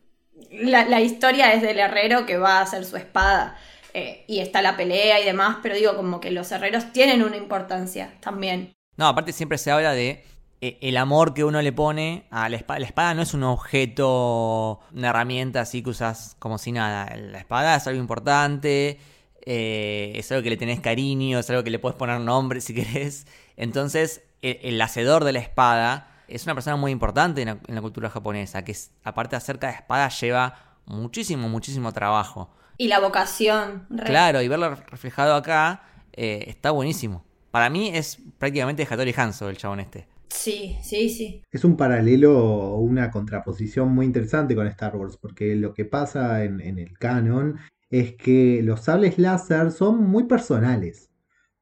[0.51, 3.57] la, historia es del herrero que va a hacer su espada
[3.93, 7.37] eh, y está la pelea y demás, pero digo como que los herreros tienen una
[7.37, 8.73] importancia también.
[8.97, 10.25] No, aparte siempre se habla de
[10.61, 12.79] el amor que uno le pone a la espada.
[12.81, 17.15] La espada no es un objeto, una herramienta así que usas como si nada.
[17.15, 18.99] La espada es algo importante,
[19.45, 22.73] eh, es algo que le tenés cariño, es algo que le puedes poner nombre si
[22.75, 23.27] querés.
[23.57, 27.75] Entonces, el, el hacedor de la espada es una persona muy importante en la, en
[27.75, 32.49] la cultura japonesa, que es, aparte de acerca de espada lleva muchísimo, muchísimo trabajo.
[32.77, 33.85] Y la vocación.
[33.89, 34.05] re.
[34.05, 35.83] Claro, y verlo reflejado acá
[36.13, 37.25] eh, está buenísimo.
[37.51, 40.07] Para mí es prácticamente Hattori Hanzo el chabón este.
[40.29, 41.41] Sí, sí, sí.
[41.51, 46.43] Es un paralelo o una contraposición muy interesante con Star Wars, porque lo que pasa
[46.43, 47.59] en, en el canon
[47.89, 51.09] es que los sables láser son muy personales.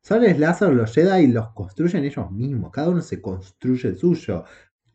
[0.02, 4.44] Sables láser los Jedi los construyen ellos mismos, cada uno se construye el suyo.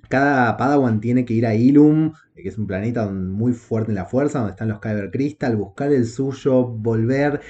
[0.09, 4.05] Cada Padawan tiene que ir a Ilum, que es un planeta muy fuerte en la
[4.05, 7.41] fuerza, donde están los Kyber Crystal, buscar el suyo, volver.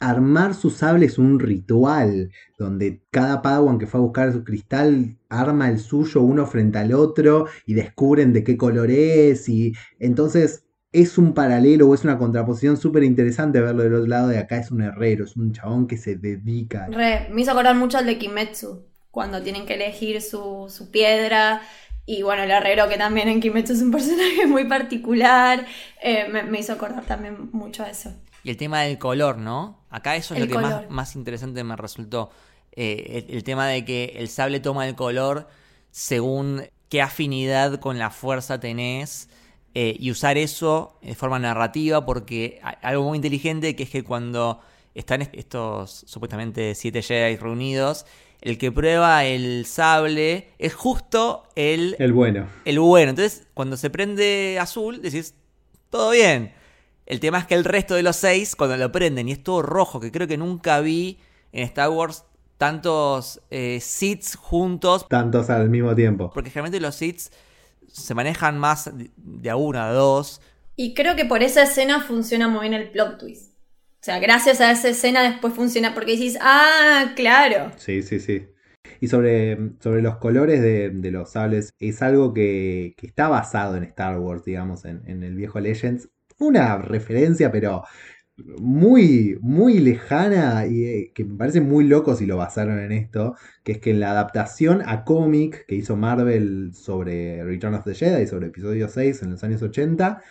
[0.00, 5.18] Armar su sable es un ritual, donde cada Padawan que fue a buscar su cristal
[5.28, 9.48] arma el suyo uno frente al otro y descubren de qué color es.
[9.48, 14.28] Y entonces es un paralelo o es una contraposición súper interesante verlo del otro lado
[14.28, 14.58] de acá.
[14.58, 16.86] Es un herrero, es un chabón que se dedica.
[16.88, 21.62] Re, me hizo acordar mucho al de Kimetsu, cuando tienen que elegir su, su piedra.
[22.06, 25.66] Y bueno, el herrero, que también en Kimetsu es un personaje muy particular,
[26.02, 28.12] eh, me, me hizo acordar también mucho a eso.
[28.42, 29.84] Y el tema del color, ¿no?
[29.90, 32.30] Acá eso es El lo que más, más interesante me resultó.
[32.72, 35.48] Eh, el, el tema de que el sable toma el color
[35.90, 39.28] según qué afinidad con la fuerza tenés.
[39.74, 44.02] Eh, y usar eso de forma narrativa porque hay algo muy inteligente que es que
[44.04, 44.60] cuando
[44.94, 48.06] están est- estos supuestamente siete Jedi reunidos,
[48.40, 52.46] el que prueba el sable es justo el, El bueno.
[52.64, 53.10] el bueno.
[53.10, 55.34] Entonces, cuando se prende azul, decís,
[55.90, 56.52] todo bien.
[57.06, 59.62] El tema es que el resto de los seis, cuando lo prenden y es todo
[59.62, 61.18] rojo, que creo que nunca vi
[61.52, 62.24] en Star Wars
[62.58, 66.30] tantos eh, Siths juntos, Tantos al mismo tiempo.
[66.34, 67.30] porque generalmente los Siths
[67.92, 70.40] se manejan más de- a uno, a dos.
[70.76, 73.54] Y creo que por esa escena funciona muy bien el plot twist.
[74.00, 77.72] O sea, gracias a esa escena después funciona porque decís, ah, claro.
[77.76, 78.46] Sí, sí, sí.
[79.00, 83.76] Y sobre, sobre los colores de, de los sables, es algo que, que está basado
[83.76, 86.08] en Star Wars, digamos, en, en el viejo Legends.
[86.38, 87.84] Una referencia, pero
[88.58, 93.34] muy, muy lejana y eh, que me parece muy loco si lo basaron en esto,
[93.64, 97.94] que es que en la adaptación a cómic que hizo Marvel sobre Return of the
[97.94, 100.22] Jedi, sobre episodio 6 en los años 80,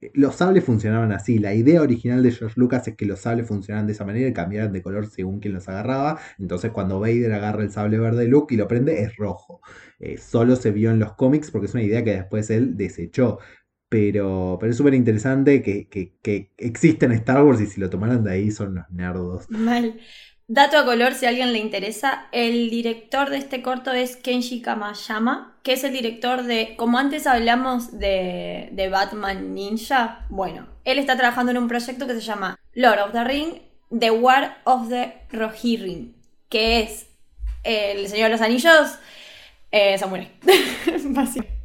[0.00, 1.38] eh, los sables funcionaban así.
[1.38, 4.32] La idea original de George Lucas es que los sables funcionaran de esa manera y
[4.32, 6.18] cambiaran de color según quien los agarraba.
[6.38, 9.60] Entonces cuando Vader agarra el sable verde de Luke y lo prende es rojo.
[10.00, 13.38] Eh, solo se vio en los cómics porque es una idea que después él desechó.
[13.92, 18.24] Pero, pero es súper interesante que, que, que existe Star Wars y si lo tomaron
[18.24, 19.50] de ahí son unos nerdos.
[19.50, 20.00] Mal.
[20.48, 24.62] Dato a color, si a alguien le interesa, el director de este corto es Kenshi
[24.62, 30.98] Kamayama, que es el director de, como antes hablamos de, de Batman Ninja, bueno, él
[30.98, 34.88] está trabajando en un proyecto que se llama Lord of the Ring, The War of
[34.88, 36.14] the Rohirrim,
[36.48, 37.08] que es
[37.62, 38.98] El Señor de los Anillos,
[39.70, 40.30] eh, Samurai.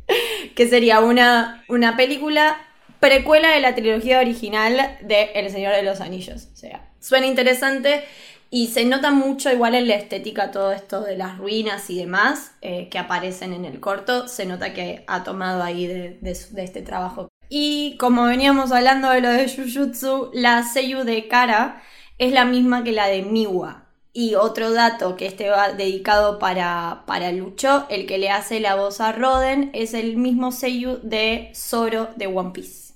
[0.58, 2.58] Que sería una, una película
[3.00, 6.48] precuela de la trilogía original de El Señor de los Anillos.
[6.52, 8.04] O sea, suena interesante
[8.50, 12.54] y se nota mucho igual en la estética todo esto de las ruinas y demás
[12.62, 14.28] eh, que aparecen en el corto.
[14.28, 17.28] Se nota que ha tomado ahí de, de este trabajo.
[17.50, 21.82] Y como veníamos hablando de lo de Jujutsu, la Seiyu de Kara
[22.18, 23.87] es la misma que la de Miwa.
[24.20, 28.74] Y otro dato que este va dedicado para, para Lucho, el que le hace la
[28.74, 32.96] voz a Roden, es el mismo Seiyu de Zoro de One Piece,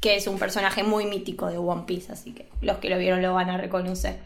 [0.00, 3.20] que es un personaje muy mítico de One Piece, así que los que lo vieron
[3.20, 4.20] lo van a reconocer.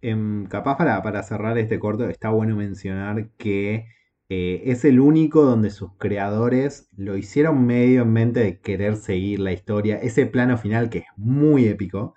[0.00, 3.84] Em, capaz para, para, cerrar este corto, está bueno mencionar que
[4.30, 9.40] eh, es el único donde sus creadores lo hicieron medio en mente de querer seguir
[9.40, 9.98] la historia.
[9.98, 12.14] Ese plano final que es muy épico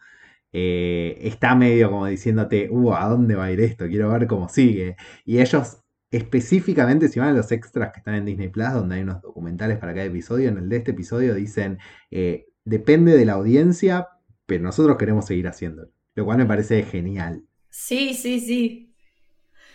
[0.54, 3.88] eh, está medio como diciéndote, uh, ¿a dónde va a ir esto?
[3.88, 4.96] Quiero ver cómo sigue.
[5.26, 5.84] Y ellos
[6.14, 9.80] específicamente, si van a los extras que están en Disney Plus, donde hay unos documentales
[9.80, 11.80] para cada episodio, en el de este episodio dicen,
[12.12, 14.08] eh, depende de la audiencia,
[14.46, 15.90] pero nosotros queremos seguir haciéndolo.
[16.14, 17.44] Lo cual me parece genial.
[17.70, 18.94] Sí, sí, sí.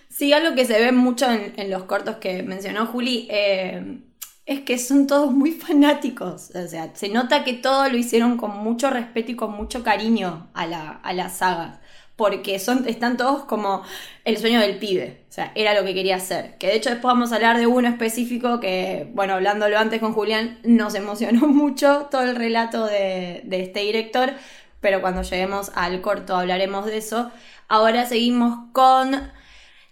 [0.09, 4.01] Sí, algo que se ve mucho en, los cortos que mencionó Juli, eh,
[4.49, 6.51] es que son todos muy fanáticos.
[6.55, 10.49] O sea, se nota que todo lo hicieron con mucho respeto y con mucho cariño
[10.55, 11.81] a la, a la saga.
[12.17, 13.83] Porque son, están todos como
[14.25, 15.25] el sueño del pibe.
[15.29, 16.57] O sea, era lo que quería hacer.
[16.57, 20.15] Que de hecho después vamos a hablar de uno específico que, bueno, hablándolo antes con
[20.15, 24.33] Julián, nos emocionó mucho todo el relato de, de este director.
[24.81, 27.31] Pero cuando lleguemos al corto hablaremos de eso.
[27.69, 29.31] Ahora seguimos con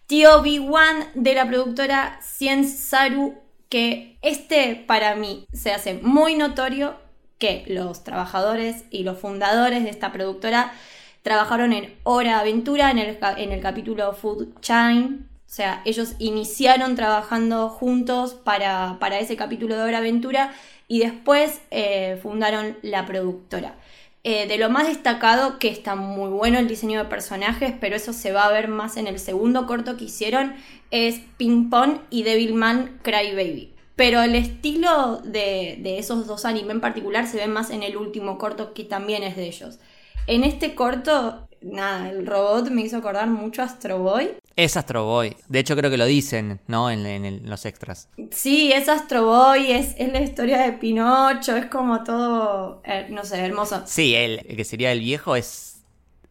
[0.06, 6.96] Tío B1 de la productora Cien Saru que este para mí se hace muy notorio
[7.38, 10.72] que los trabajadores y los fundadores de esta productora
[11.22, 15.28] trabajaron en Hora Aventura en el, en el capítulo Food Chain.
[15.46, 20.54] O sea, ellos iniciaron trabajando juntos para, ese capítulo de Hora Aventura
[20.88, 23.74] y después eh, fundaron la productora.
[24.28, 28.12] Eh, de lo más destacado, que está muy bueno el diseño de personajes, pero eso
[28.12, 30.56] se va a ver más en el segundo corto que hicieron,
[30.90, 33.74] es Ping Pong y Devilman Crybaby.
[33.96, 37.96] Pero el estilo de, de esos dos animes en particular se ve más en el
[37.96, 39.78] último corto que también es de ellos.
[40.26, 44.30] En este corto, nada, el robot me hizo acordar mucho a Astro Boy.
[44.56, 45.36] Es Astro Boy.
[45.48, 46.90] De hecho, creo que lo dicen, ¿no?
[46.90, 48.08] En, los extras.
[48.32, 53.24] Sí, es Astro Boy, es, es, la historia de Pinocho, es como todo, eh, no
[53.24, 53.82] sé, hermoso.
[53.86, 55.75] Sí, el, que sería el viejo es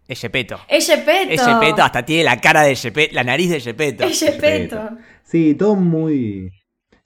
[0.08, 0.60] es Gepetto.
[0.68, 1.34] Es Gepetto.
[1.34, 4.04] Es Gepetto, hasta tiene la cara de Gepetto, la nariz de Gepetto.
[4.04, 4.90] Es Gepetto.
[5.24, 6.52] Sí, todo muy...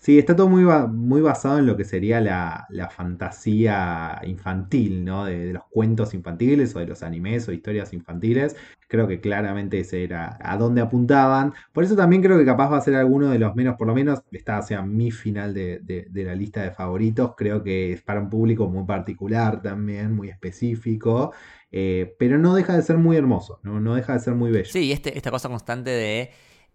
[0.01, 5.25] Sí, está todo muy, muy basado en lo que sería la, fantasía infantil, ¿no?
[5.25, 8.55] De, los cuentos infantiles o de los animes o historias infantiles.
[8.87, 11.53] Creo que claramente ese era a dónde apuntaban.
[11.73, 13.93] Por eso también creo que capaz va a ser alguno de los menos, por lo
[13.93, 15.79] menos está sea, mi final de,
[16.09, 17.33] de la lista de favoritos.
[17.35, 21.33] Creo que es para un público muy particular también, muy específico.
[21.71, 24.71] Eh, pero no deja de ser muy hermoso, no, no deja de ser muy bello.
[24.71, 26.31] Sí, este, esta cosa constante de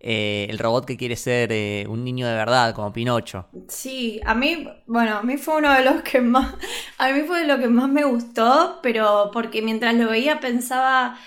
[0.07, 3.47] eh, el robot que quiere ser eh, un niño de verdad, como Pinocho.
[3.69, 6.55] Sí, a mí, bueno, a mí fue uno de los que más,
[6.99, 11.19] a mí fue lo que más me gustó, pero porque mientras lo veía pensaba,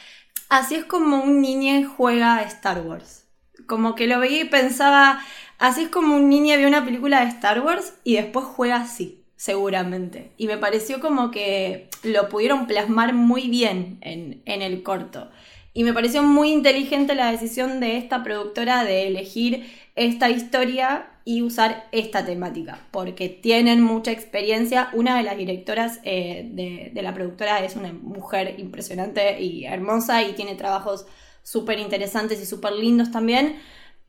[0.47, 3.25] así es como un niño juega a Star Wars.
[3.65, 5.21] Como que lo veía y pensaba,
[5.57, 9.23] así es como un niño ve una película de Star Wars y después juega así
[9.38, 10.34] seguramente.
[10.36, 15.30] Y me pareció como que lo pudieron plasmar muy bien en, el corto.
[15.78, 21.43] Y me pareció muy inteligente la decisión de esta productora de elegir esta historia y
[21.43, 24.89] usar esta temática, porque tienen mucha experiencia.
[24.93, 30.23] Una de las directoras eh, de, de, la productora es una mujer impresionante y hermosa
[30.23, 31.05] y tiene trabajos
[31.43, 33.57] súper interesantes y súper lindos también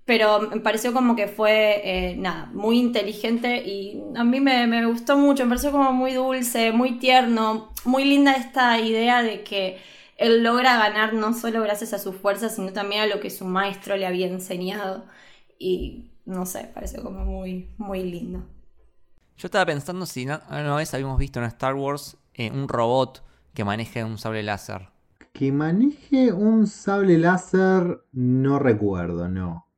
[0.09, 5.19] pero me pareció como que fue, eh, nada, muy inteligente y a mí me, gustó
[5.19, 9.77] mucho, me pareció como muy dulce, muy tierno, muy linda esta idea de que
[10.19, 13.45] él logra ganar no solo gracias a su fuerza, sino también a lo que su
[13.47, 15.07] maestro le había enseñado
[15.59, 18.45] y no sé, pareció como muy, muy lindo.
[19.37, 23.25] Yo estaba pensando si no, una vez habíamos visto en Star Wars eh, un robot
[23.55, 24.89] que maneje un sable láser.
[25.33, 29.69] Que maneje un sable láser, no recuerdo, no.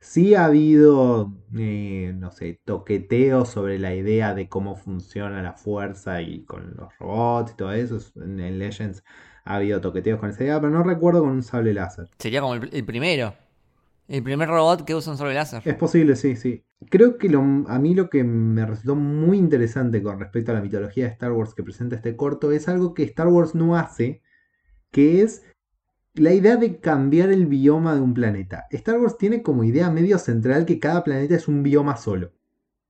[0.00, 6.22] Sí ha habido, eh, no sé, toqueteos sobre la idea de cómo funciona la fuerza
[6.22, 7.98] y con los robots y todo eso.
[8.16, 9.02] En, Legends
[9.48, 12.10] ha habido toqueteos con esa idea, pero no recuerdo con un sable láser.
[12.18, 13.32] Sería como el, primero.
[14.06, 15.62] El primer robot que usa un sable láser.
[15.64, 16.66] Es posible, sí, sí.
[16.90, 20.60] Creo que lo, a mí lo que me resultó muy interesante con respecto a la
[20.60, 24.20] mitología de Star Wars que presenta este corto es algo que Star Wars no hace,
[24.90, 25.44] que es
[26.12, 28.66] la idea de cambiar el bioma de un planeta.
[28.70, 32.32] Star Wars tiene como idea medio central que cada planeta es un bioma solo.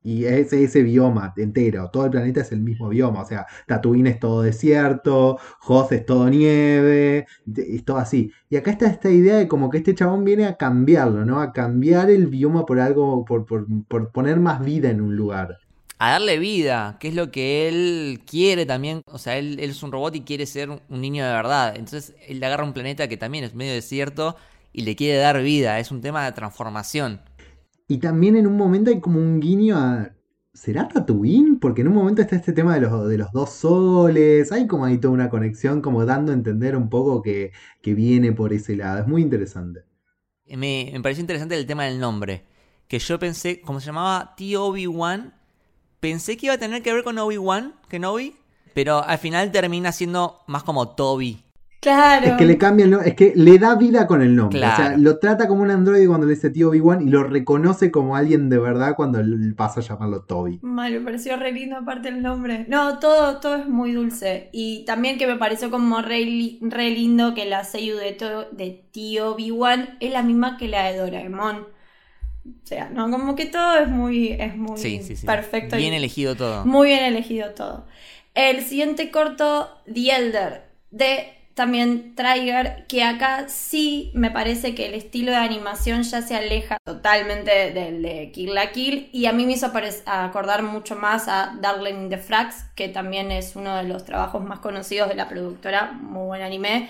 [0.03, 4.07] Y es ese bioma entero, todo el planeta es el mismo bioma, o sea, Tatooine
[4.07, 7.27] es todo desierto, Hoth es todo nieve,
[7.57, 8.33] es todo así.
[8.49, 11.41] Y acá está esta idea de como que este chabón viene a cambiarlo, ¿no?
[11.41, 15.59] A cambiar el bioma por algo, por, por, por poner más vida en un lugar
[15.99, 19.03] a darle vida, que es lo que él quiere también.
[19.07, 21.75] O sea, él, él, es un robot y quiere ser un niño de verdad.
[21.77, 24.37] Entonces él agarra un planeta que también es medio desierto
[24.73, 25.79] y le quiere dar vida.
[25.81, 27.21] Es un tema de transformación.
[27.89, 30.15] Y también en un momento hay como un guiño a.
[30.53, 31.59] ¿Será Tatooine?
[31.59, 34.53] Porque en un momento está este tema de los, de los dos soles.
[34.53, 38.33] Hay como ahí toda una conexión, como dando a entender un poco que, que viene
[38.33, 39.01] por ese lado.
[39.01, 39.85] Es muy interesante.
[40.47, 42.45] Me, me pareció interesante el tema del nombre.
[42.89, 45.35] Que yo pensé, como se llamaba Tío Obi-Wan,
[46.01, 48.35] pensé que iba a tener que ver con Obi-Wan, Kenobi,
[48.75, 51.45] pero al final termina siendo más como Toby.
[51.81, 52.27] Claro.
[52.27, 54.59] Es que le cambia el nombre, es que le da vida con el nombre.
[54.59, 57.93] O sea, lo trata como un androide cuando le dice tío Obi-Wan y lo reconoce
[57.93, 59.21] como alguien de verdad cuando
[59.57, 60.59] pasa a llamarlo Toby.
[60.63, 62.67] Mal, me pareció re lindo aparte el nombre.
[62.69, 64.49] No, todo, todo es muy dulce.
[64.53, 68.17] Y también que me pareció como re, lindo que la seiyuu de,
[68.53, 71.59] de tío Obi-Wan es la misma que la de Doraemon.
[72.45, 74.81] O sea, no, como que todo es muy, es muy
[75.25, 75.77] perfecto.
[75.77, 76.65] Bien elegido todo.
[76.65, 77.87] Muy bien elegido todo.
[78.35, 84.95] El siguiente corto, The Elder, de también Trigger, que acá sí me parece que el
[84.95, 89.45] estilo de animación ya se aleja totalmente del de Kill la Kill y a mí
[89.45, 89.73] me hizo
[90.07, 94.45] acordar mucho más a Darling in the Frags, que también es uno de los trabajos
[94.45, 96.89] más conocidos de la productora, muy buen anime.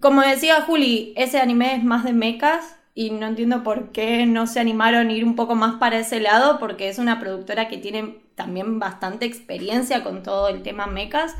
[0.00, 4.46] Como decía Juli, ese anime es más de mechas, y no entiendo por qué no
[4.46, 7.76] se animaron a ir un poco más para ese lado, porque es una productora que
[7.76, 11.34] tiene también bastante experiencia con todo el tema mecas.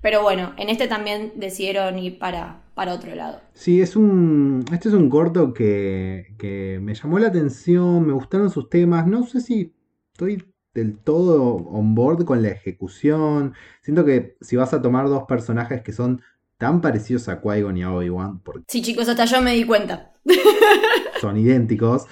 [0.00, 3.40] Pero bueno, en este también decidieron ir para, para otro lado.
[3.54, 4.64] Sí, es un.
[4.72, 9.06] Este es un corto que, que me llamó la atención, me gustaron sus temas.
[9.06, 9.74] No sé si
[10.12, 10.44] estoy
[10.74, 13.54] del todo on board con la ejecución.
[13.80, 16.22] Siento que si vas a tomar dos personajes que son
[16.58, 18.42] tan parecidos a Qui-Gon y a Obi-Wan.
[18.68, 20.12] Sí, chicos, hasta yo me di cuenta.
[21.20, 22.06] Son idénticos.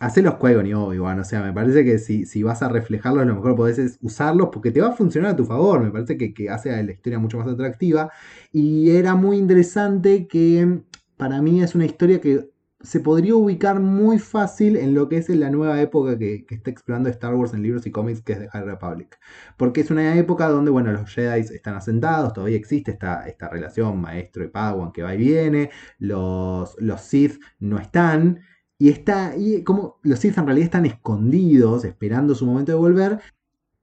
[0.00, 1.20] Los Qui-Gon y Obi-Wan.
[1.20, 4.70] O sea, me parece que si, si, vas a reflejarlos, lo mejor podés usarlos porque
[4.70, 5.80] te va a funcionar a tu favor.
[5.80, 8.10] Me parece que, que hace a la historia mucho más atractiva.
[8.52, 10.82] Y era muy interesante que
[11.16, 12.50] para mí es una historia que
[12.82, 17.10] se podría ubicar muy fácil en lo que es la nueva época que, está explorando
[17.10, 19.18] Star Wars en libros y cómics, que es The High Republic.
[19.56, 24.00] Porque es una época donde, bueno, los Jedi están asentados, todavía existe esta, esta relación
[24.00, 28.40] maestro y Padawan que va y viene, los, los Sith no están,
[28.80, 33.20] y está, y como los Sith en realidad están escondidos, esperando su momento de volver,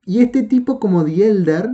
[0.04, 1.70] y este tipo como The Elder,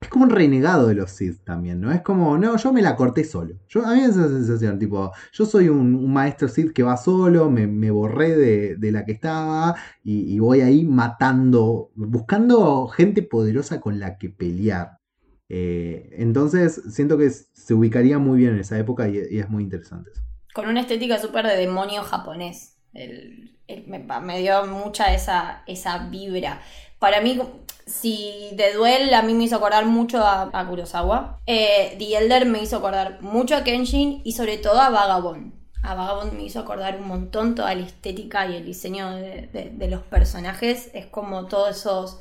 [0.00, 1.90] es como un renegado de los Sith también, ¿no?
[1.90, 3.56] Es como, no, yo me la corté solo.
[3.66, 7.50] Yo, a mí me esa sensación, tipo, yo soy un, maestro Sith que va solo,
[7.50, 8.36] me, borré
[8.78, 15.00] de, la que estaba y, voy ahí matando, buscando gente poderosa con la que pelear.
[15.48, 20.12] Eh, entonces, siento que se ubicaría muy bien en esa época y, es muy interesante
[20.12, 20.22] eso.
[20.52, 22.76] Con una estética súper de demonio japonés.
[22.92, 26.60] me, dio mucha esa, esa vibra.
[26.98, 27.40] Para mí,
[27.86, 32.62] si The Duel a mí me hizo acordar mucho a, Kurosawa, eh, The Elder me
[32.62, 35.52] hizo acordar mucho a Kenshin y sobre todo a Vagabond.
[35.82, 40.02] A Vagabond me hizo acordar un montón toda la estética y el diseño de, los
[40.02, 40.90] personajes.
[40.94, 42.20] Es como todos esos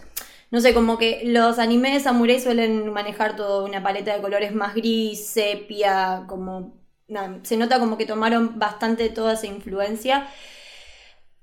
[0.49, 4.53] no sé, como que los animes de samurai suelen manejar toda una paleta de colores
[4.53, 6.80] más gris, sepia, como...
[7.43, 10.27] se nota como que tomaron bastante toda esa influencia.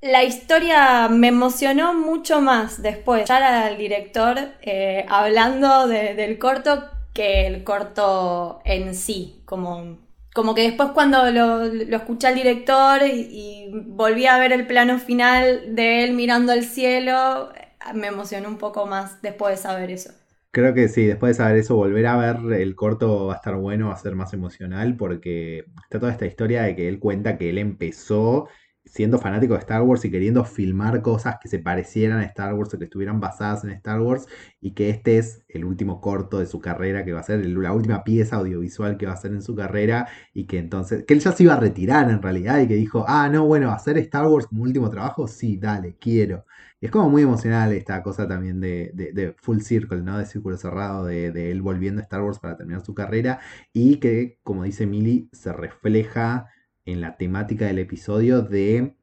[0.00, 7.48] La historia me emocionó mucho más después, ya al director eh, hablando del corto que
[7.48, 9.98] el corto en sí, como,
[10.32, 15.74] como que después cuando lo, escuché al director y, volví a ver el plano final
[15.74, 17.52] de él mirando al cielo,
[17.92, 20.12] me emocionó un poco más después de saber eso.
[20.50, 23.54] Creo que sí, después de saber eso, volver a ver el corto va a estar
[23.56, 27.36] bueno, va a ser más emocional, porque está toda esta historia de que él cuenta
[27.36, 28.48] que él empezó
[28.84, 32.72] siendo fanático de Star Wars y queriendo filmar cosas que se parecieran a Star Wars
[32.72, 34.26] o que estuvieran basadas en Star Wars
[34.62, 37.72] y que este es el último corto de su carrera que va a ser la
[37.74, 41.20] última pieza audiovisual que va a hacer en su carrera y que entonces que él
[41.20, 44.26] ya se iba a retirar en realidad y que dijo ah no bueno hacer Star
[44.26, 46.46] Wars como último trabajo sí dale quiero
[46.80, 51.06] y es como muy emocional esta cosa también de, full circle no de círculo cerrado
[51.06, 53.40] de, él volviendo a Star Wars para terminar su carrera
[53.72, 56.48] y que como dice Millie se refleja
[56.84, 58.96] en la temática del episodio de,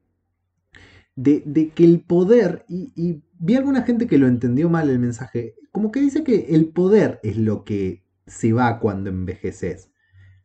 [1.15, 5.91] de, que el poder, y, vi alguna gente que lo entendió mal el mensaje, como
[5.91, 9.91] que dice que el poder es lo que se va cuando envejeces.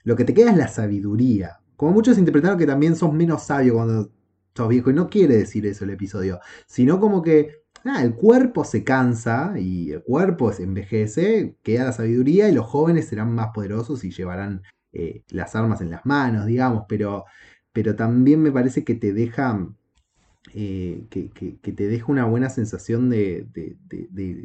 [0.03, 1.61] Lo que te queda es la sabiduría.
[1.76, 4.11] Como muchos interpretaron que también sos menos sabio cuando
[4.55, 8.64] sos viejo, y no quiere decir eso el episodio, sino como que ah, el cuerpo
[8.64, 13.48] se cansa y el cuerpo se envejece, queda la sabiduría y los jóvenes serán más
[13.55, 17.24] poderosos y llevarán eh, las armas en las manos, digamos, pero,
[17.72, 19.68] pero también me parece que te deja
[20.55, 21.28] eh, que,
[21.61, 23.46] te deja una buena sensación de,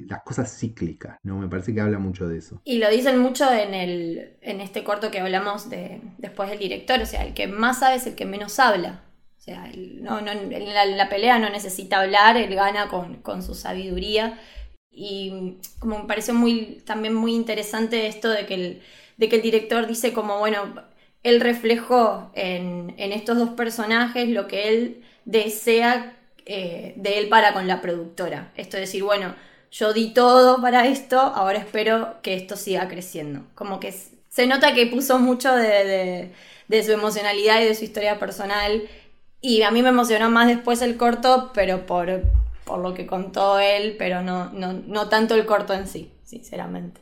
[0.08, 1.40] las cosas cíclicas, ¿no?
[1.40, 2.62] Me parece que habla mucho de eso.
[2.64, 7.00] Y lo dicen mucho en, el, en este corto que hablamos de, después del director,
[7.00, 9.04] o sea, el que más sabe es el que menos habla.
[9.46, 14.40] O sea, no, no, en la, pelea no necesita hablar, él gana con, su sabiduría.
[14.92, 18.82] Y como me pareció muy, también muy interesante esto de que el,
[19.18, 20.74] de que el director dice como, bueno,
[21.22, 26.18] él reflejó en, en estos dos personajes lo que él desea
[26.48, 28.52] eh, de él para con la productora.
[28.56, 29.36] Esto es decir, bueno,
[29.72, 33.42] yo di todo para esto, ahora espero que esto siga creciendo.
[33.56, 33.94] Como que
[34.30, 36.32] se nota que puso mucho de,
[36.84, 38.84] su emocionalidad y de su historia personal.
[39.48, 42.24] Y a mí me emocionó más después el corto, pero por,
[42.64, 47.00] por lo que contó él, pero no, no, no tanto el corto en sí, sinceramente.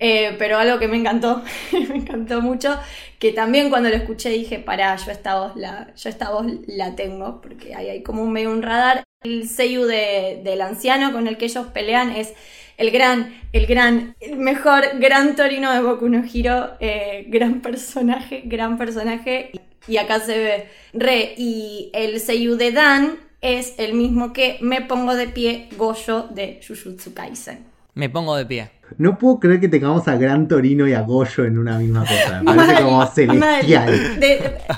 [0.00, 1.44] Eh, pero algo que me encantó,
[1.88, 2.76] me encantó mucho,
[3.20, 6.96] que también cuando lo escuché dije, pará, yo esta voz la, yo esta voz la
[6.96, 9.04] tengo, porque hay, hay como un medio un radar.
[9.22, 12.34] El seiyu del anciano con el que ellos pelean es
[12.76, 18.42] el gran, el gran, el mejor, gran Torino de Boku no Hiro, eh, gran personaje,
[18.46, 19.52] gran personaje.
[19.88, 21.34] Y acá se ve re.
[21.36, 26.60] Y el seiyu de Dan es el mismo que Me Pongo de Pie Goyo de
[26.66, 27.64] Jujutsu Kaisen.
[27.94, 28.70] Me pongo de pie.
[28.98, 32.42] No puedo creer que tengamos a Gran Torino y a Goyo en una misma cosa.
[32.42, 34.18] Me parece como celestial.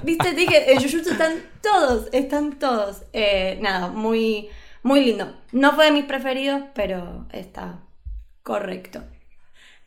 [0.04, 3.02] Viste, dije, en Jujutsu están todos, están todos.
[3.12, 4.48] Eh, nada, muy,
[4.82, 5.34] muy lindo.
[5.50, 7.80] No fue de mis preferidos, pero está
[8.42, 9.02] correcto.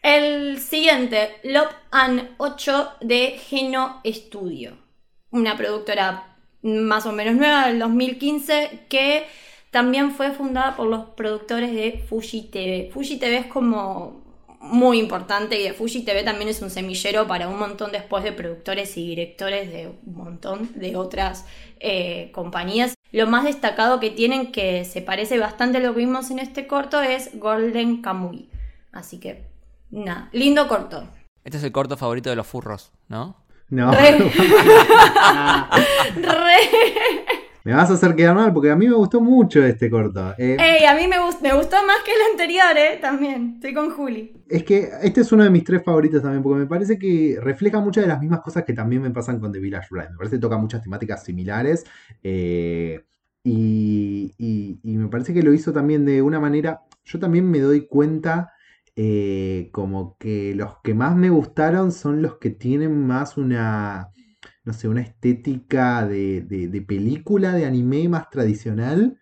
[0.02, 4.81] El siguiente, Lop An 8 de Geno Studio.
[5.32, 9.26] Una productora más o menos nueva del 2015 que
[9.72, 12.90] también fue fundada por los productores de Fuji TV.
[12.94, 14.22] Fuji TV es como
[14.60, 18.32] muy importante y de Fuji TV también es un semillero para un montón después de
[18.32, 21.46] productores y directores de un montón de otras
[21.80, 22.94] eh, compañías.
[23.12, 26.68] Lo más destacado que tienen, que se parece bastante a lo que vimos en este
[26.68, 28.50] corto, es Golden Kamuy.
[28.92, 29.48] Así que,
[29.90, 31.08] nada, lindo corto.
[31.44, 33.41] Este es el corto favorito de los furros, ¿no?
[33.72, 33.92] No.
[33.92, 34.08] Re.
[37.64, 40.34] Me vas a hacer quedar mal porque a mí me gustó mucho este corto.
[40.38, 42.98] Eh, Ey, a mí me, me, gustó más que el anterior, ¿eh?
[43.00, 43.54] También.
[43.56, 44.34] Estoy con Juli.
[44.50, 47.80] Es que este es uno de mis tres favoritos también porque me parece que refleja
[47.80, 50.10] muchas de las mismas cosas que también me pasan con The Village Bride.
[50.10, 51.86] Me parece que toca muchas temáticas similares.
[52.24, 53.00] Eh,
[53.44, 54.34] y,
[54.84, 56.82] y, me parece que lo hizo también de una manera.
[57.06, 58.52] Yo también me doy cuenta.
[59.04, 64.12] Eh, como que los que más me gustaron son los que tienen más una
[64.64, 69.20] no sé, una estética de, película de anime más tradicional,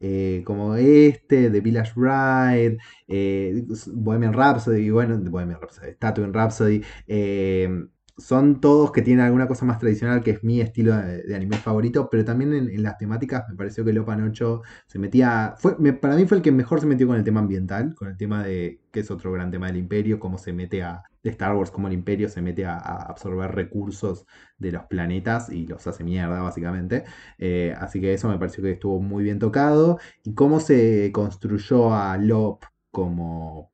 [0.00, 2.78] eh, como este, The Village Bride,
[3.08, 3.64] eh,
[3.94, 7.86] Bohemian Rhapsody, bueno, Bohemian Rhapsody, Tattoo Rhapsody, eh,
[8.18, 12.08] son todos que tienen alguna cosa más tradicional, que es mi estilo de, anime favorito,
[12.10, 16.26] pero también en, las temáticas me pareció que Lopan 8 se metía, fue, para mí
[16.26, 19.00] fue el que mejor se metió con el tema ambiental, con el tema de, que
[19.00, 21.94] es otro gran tema del imperio, cómo se mete a, de Star Wars, cómo el
[21.94, 24.26] imperio se mete a, absorber recursos
[24.58, 27.04] de los planetas y los hace mierda, básicamente.
[27.38, 31.94] Eh, así que eso me pareció que estuvo muy bien tocado, y cómo se construyó
[31.94, 33.71] a Lop como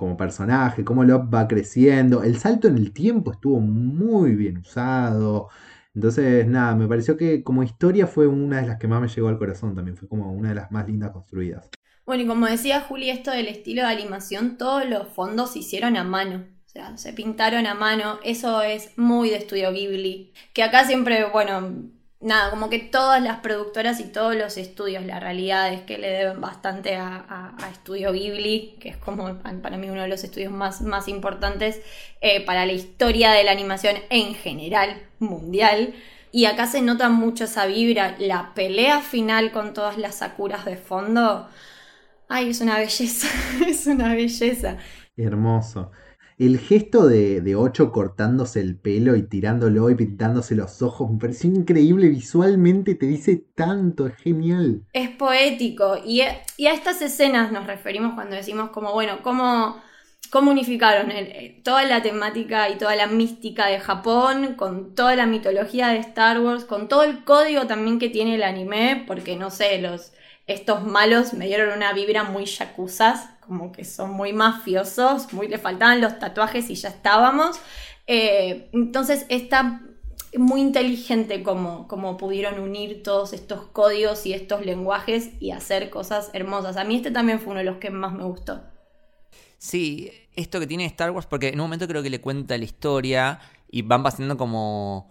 [0.00, 2.22] como personaje, cómo Lop va creciendo.
[2.22, 5.50] El salto en el tiempo estuvo muy bien usado.
[5.94, 9.28] Entonces, nada, me pareció que como historia fue una de las que más me llegó
[9.28, 9.96] al corazón también.
[9.96, 11.68] Fue como una de las más lindas construidas.
[12.06, 15.96] Bueno, y como decía Juli, esto del estilo de animación, todos los fondos se hicieron
[15.96, 16.46] a mano.
[16.64, 18.18] O sea, se pintaron a mano.
[18.24, 20.32] Eso es muy de estudio Ghibli.
[20.54, 21.90] Que acá siempre, bueno,
[22.20, 26.10] nada, como que todas las productoras y todos los estudios, la realidad es que le
[26.10, 30.82] deben bastante a, Estudio Ghibli, que es como para mí uno de los estudios más,
[30.82, 31.80] más importantes
[32.20, 35.94] eh, para la historia de la animación en general, mundial.
[36.32, 40.76] Y acá se nota mucho esa vibra, la pelea final con todas las sakuras de
[40.76, 41.48] fondo.
[42.28, 43.28] Ay, es una belleza,
[43.66, 44.76] es una belleza.
[45.16, 45.90] Hermoso.
[46.40, 51.18] El gesto de, de Ocho cortándose el pelo y tirándolo y pintándose los ojos me
[51.18, 54.80] pareció increíble visualmente, te dice tanto, es genial.
[54.94, 59.82] Es poético y, a estas escenas nos referimos cuando decimos como, bueno, cómo,
[60.30, 61.12] cómo unificaron
[61.62, 66.40] toda la temática y toda la mística de Japón con toda la mitología de Star
[66.40, 70.14] Wars, con todo el código también que tiene el anime, porque no sé, los
[70.46, 75.58] estos malos me dieron una vibra muy yakuzas, como que son muy mafiosos, muy, le
[75.58, 77.60] faltaban los tatuajes y ya estábamos.
[78.06, 79.82] Eh, entonces esta,
[80.36, 86.30] muy inteligente como, como pudieron unir todos estos códigos y estos lenguajes y hacer cosas
[86.32, 86.76] hermosas.
[86.76, 88.62] A mí este también fue uno de los que más me gustó.
[89.58, 92.64] Sí, esto que tiene Star Wars, porque en un momento creo que le cuenta la
[92.64, 93.40] historia
[93.70, 95.10] y van pasando como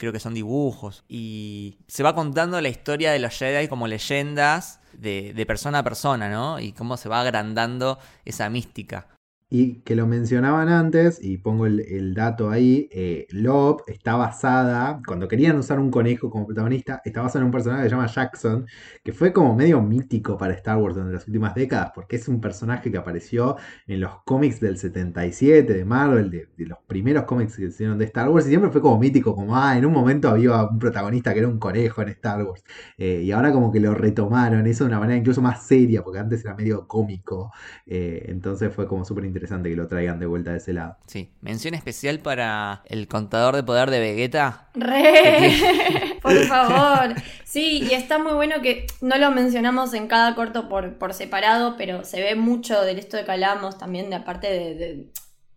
[0.00, 1.04] creo que son dibujos.
[1.08, 5.84] Y se va contando la historia de los Jedi como leyendas de, de, persona a
[5.84, 6.58] persona, ¿no?
[6.58, 9.06] Y cómo se va agrandando esa mística.
[9.52, 15.26] Y que lo mencionaban antes, y pongo el, dato ahí, eh, Love está basada, cuando
[15.26, 18.66] querían usar un conejo como protagonista, está basada en un personaje que se llama Jackson,
[19.02, 22.40] que fue como medio mítico para Star Wars durante las últimas décadas, porque es un
[22.40, 23.56] personaje que apareció
[23.88, 28.28] en los cómics del 77 de Marvel, de, los primeros cómics que hicieron de Star
[28.28, 31.40] Wars, y siempre fue como mítico, como, ah, en un momento había un protagonista que
[31.40, 32.62] era un conejo en Star Wars,
[32.98, 36.20] eh, y ahora como que lo retomaron, eso de una manera incluso más seria, porque
[36.20, 37.50] antes era medio cómico,
[37.84, 40.98] eh, entonces fue como súper interesante interesante que lo traigan de vuelta de ese lado.
[41.06, 44.68] Sí, mención especial para el contador de poder de Vegeta.
[44.74, 46.18] ¡Re!
[46.22, 47.14] por favor.
[47.44, 51.76] Sí, y está muy bueno que no lo mencionamos en cada corto por, por separado,
[51.78, 55.06] pero se ve mucho del esto de que hablamos también de aparte de,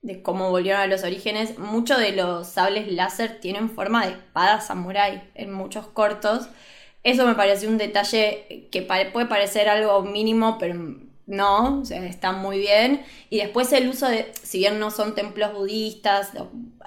[0.02, 4.62] de cómo volvieron a los orígenes, muchos de los sables láser tienen forma de espada
[4.62, 6.48] samurai en muchos cortos.
[7.04, 10.76] Eso me pareció un detalle que puede parecer algo mínimo, pero
[11.26, 13.02] no, o sea, está muy bien.
[13.30, 16.32] Y después el uso de, si bien no son templos budistas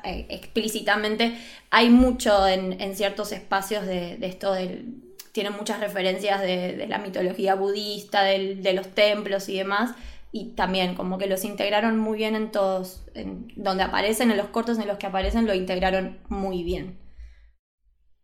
[0.04, 1.38] eh, explícitamente,
[1.70, 5.02] hay mucho en, ciertos espacios de, esto del...
[5.32, 9.94] Tienen muchas referencias de, la mitología budista, de los templos y demás.
[10.32, 13.04] Y también como que los integraron muy bien en todos,
[13.54, 16.98] donde aparecen, en los cortos en los que aparecen, lo integraron muy bien.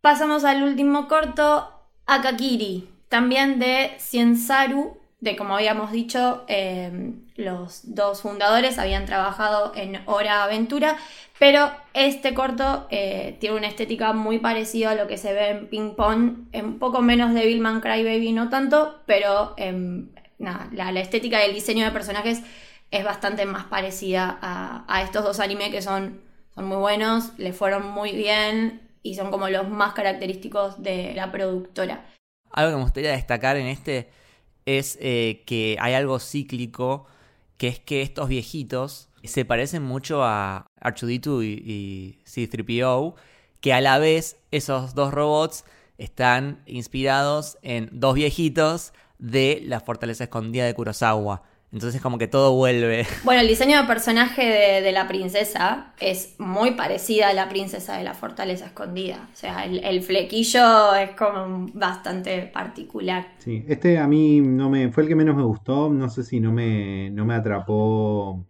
[0.02, 1.70] Pasamos al último corto,
[2.06, 10.02] Akakiri, también de Cienzaru de como habíamos dicho, em, los dos fundadores habían trabajado en
[10.06, 10.96] Hora Aventura,
[11.38, 15.68] pero este corto eh, tiene una estética muy parecida a lo que se ve en
[15.68, 20.08] Ping Pong, un poco menos de Billman Crybaby, no tanto, pero em,
[20.38, 22.42] nada, la, estética y el diseño de personajes
[22.90, 26.20] es bastante más parecida a, estos dos animes que son,
[26.52, 31.30] son muy buenos, le fueron muy bien y son como los más característicos de la
[31.30, 32.06] productora.
[32.50, 34.10] Algo que me gustaría destacar en este
[34.66, 37.06] es eh, que hay algo cíclico,
[37.56, 43.14] que es que estos viejitos se parecen mucho a R2D2 y, C3PO,
[43.60, 45.64] que a la vez esos dos robots
[45.98, 51.42] están inspirados en dos viejitos de la fortaleza escondida de Kurosawa.
[51.72, 53.06] Entonces como que todo vuelve.
[53.24, 58.04] Bueno, el diseño de personaje de, la princesa es muy parecida a la princesa de
[58.04, 59.28] la fortaleza escondida.
[59.32, 63.28] O sea, el, flequillo es como bastante particular.
[63.38, 65.88] Sí, este a mí no me fue el que menos me gustó.
[65.88, 68.44] No sé si no me, no me atrapó.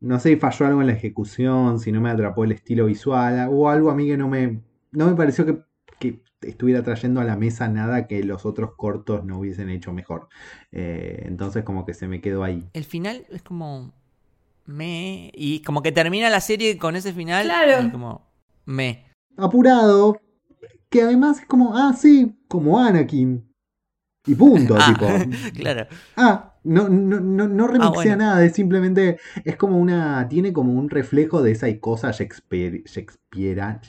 [0.00, 3.48] No sé si falló algo en la ejecución, si no me atrapó el estilo visual.
[3.50, 4.60] O algo a mí que no me,
[4.92, 5.58] no me pareció que,
[5.98, 10.28] que estuviera trayendo a la mesa nada que los otros cortos no hubiesen hecho mejor.
[10.72, 12.68] Eh, entonces como que se me quedó ahí.
[12.72, 13.92] El final es como
[14.66, 17.90] me y como que termina la serie con ese final claro.
[17.92, 18.26] como
[18.64, 19.06] me
[19.36, 20.20] apurado
[20.90, 23.48] que además es como ah sí como Anakin
[24.26, 25.06] y punto ah, tipo
[25.54, 25.86] claro
[26.16, 30.72] ah no, no, no, no ah, remixea nada, es simplemente, es como una, tiene como
[30.72, 33.80] un reflejo de esa cosa Shakespeare, Shakespeare,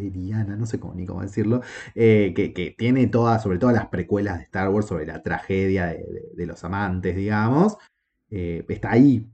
[0.00, 1.62] Shakespeareana, no sé cómo ni cómo decirlo,
[1.94, 6.46] eh, que, tiene todas, sobre todo las precuelas de Star Wars, sobre la tragedia de,
[6.46, 7.76] los amantes, digamos,
[8.30, 9.26] eh, está ahí.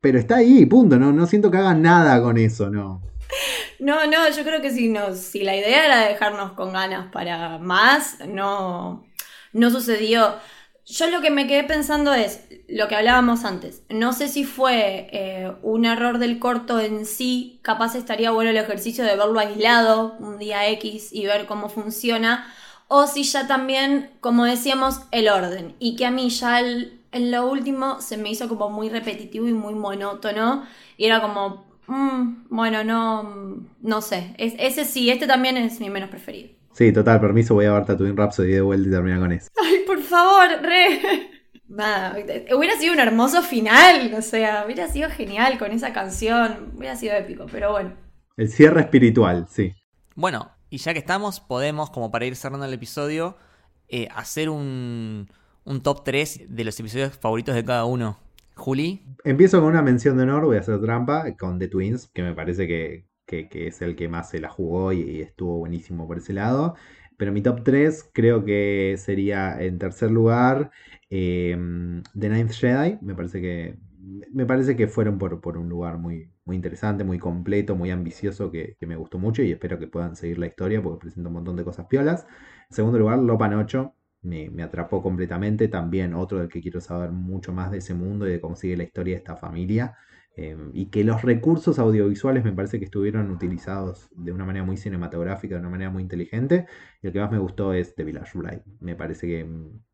[0.00, 3.02] Pero está ahí, punto, no, no siento que hagan nada con eso, ¿no?
[3.78, 7.58] No, no, yo creo que si, nos, si la idea era dejarnos con ganas para
[7.58, 9.04] más, no,
[9.52, 10.36] no sucedió.
[10.88, 13.82] Yo lo que me quedé pensando es lo que hablábamos antes.
[13.88, 18.56] No sé si fue eh, un error del corto en sí, capaz estaría bueno el
[18.56, 22.46] ejercicio de verlo aislado un día X y ver cómo funciona,
[22.86, 25.74] o si ya también, como decíamos, el orden.
[25.80, 29.54] Y que a mí ya en lo último se me hizo como muy repetitivo y
[29.54, 30.64] muy monótono.
[30.96, 34.34] Y era como, mm, bueno, no, no sé.
[34.38, 36.50] ese sí, este también es mi menos preferido.
[36.76, 39.48] Sí, total, permiso, voy a ver Tatooine Rhapsody de vuelta y terminar con eso.
[39.58, 41.30] Ay, por favor, re.
[41.68, 42.14] Nada,
[42.54, 47.14] hubiera sido un hermoso final, o sea, hubiera sido genial con esa canción, hubiera sido
[47.14, 47.94] épico, pero bueno.
[48.36, 49.72] El cierre espiritual, sí.
[50.16, 53.38] Bueno, y ya que estamos, podemos, como para ir cerrando el episodio,
[53.88, 55.30] eh, hacer un,
[55.64, 58.18] un top 3 de los episodios favoritos de cada uno.
[58.54, 59.02] Juli.
[59.24, 62.34] Empiezo con una mención de honor, voy a hacer trampa, con The Twins, que me
[62.34, 66.32] parece que, que, es el que más se la jugó y, estuvo buenísimo por ese
[66.32, 66.76] lado.
[67.16, 70.70] Pero mi top 3 creo que sería en tercer lugar
[71.10, 72.98] em, The Ninth Jedi.
[73.02, 73.76] Me parece que,
[74.32, 78.50] me parece que fueron por, por un lugar muy, muy interesante, muy completo, muy ambicioso,
[78.50, 81.56] que, me gustó mucho y espero que puedan seguir la historia porque presenta un montón
[81.56, 82.26] de cosas piolas.
[82.70, 87.10] En segundo lugar, Lopan 8 me, me, atrapó completamente, también otro del que quiero saber
[87.12, 89.96] mucho más de ese mundo y de cómo sigue la historia de esta familia.
[90.38, 94.76] Em, y que los recursos audiovisuales me parece que estuvieron utilizados de una manera muy
[94.76, 96.66] cinematográfica, de una manera muy inteligente.
[97.00, 98.62] Y el que más me gustó es The Village Bride.
[98.80, 99.48] Me parece que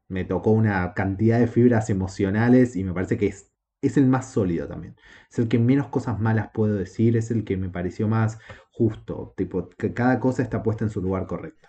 [0.09, 3.52] me tocó una cantidad de fibras emocionales y me parece que es,
[3.82, 4.97] es el más sólido también.
[5.31, 8.40] Es el que menos cosas malas puedo decir, es el que me pareció más
[8.73, 11.69] justo, tipo, que cada cosa está puesta en su lugar correcto.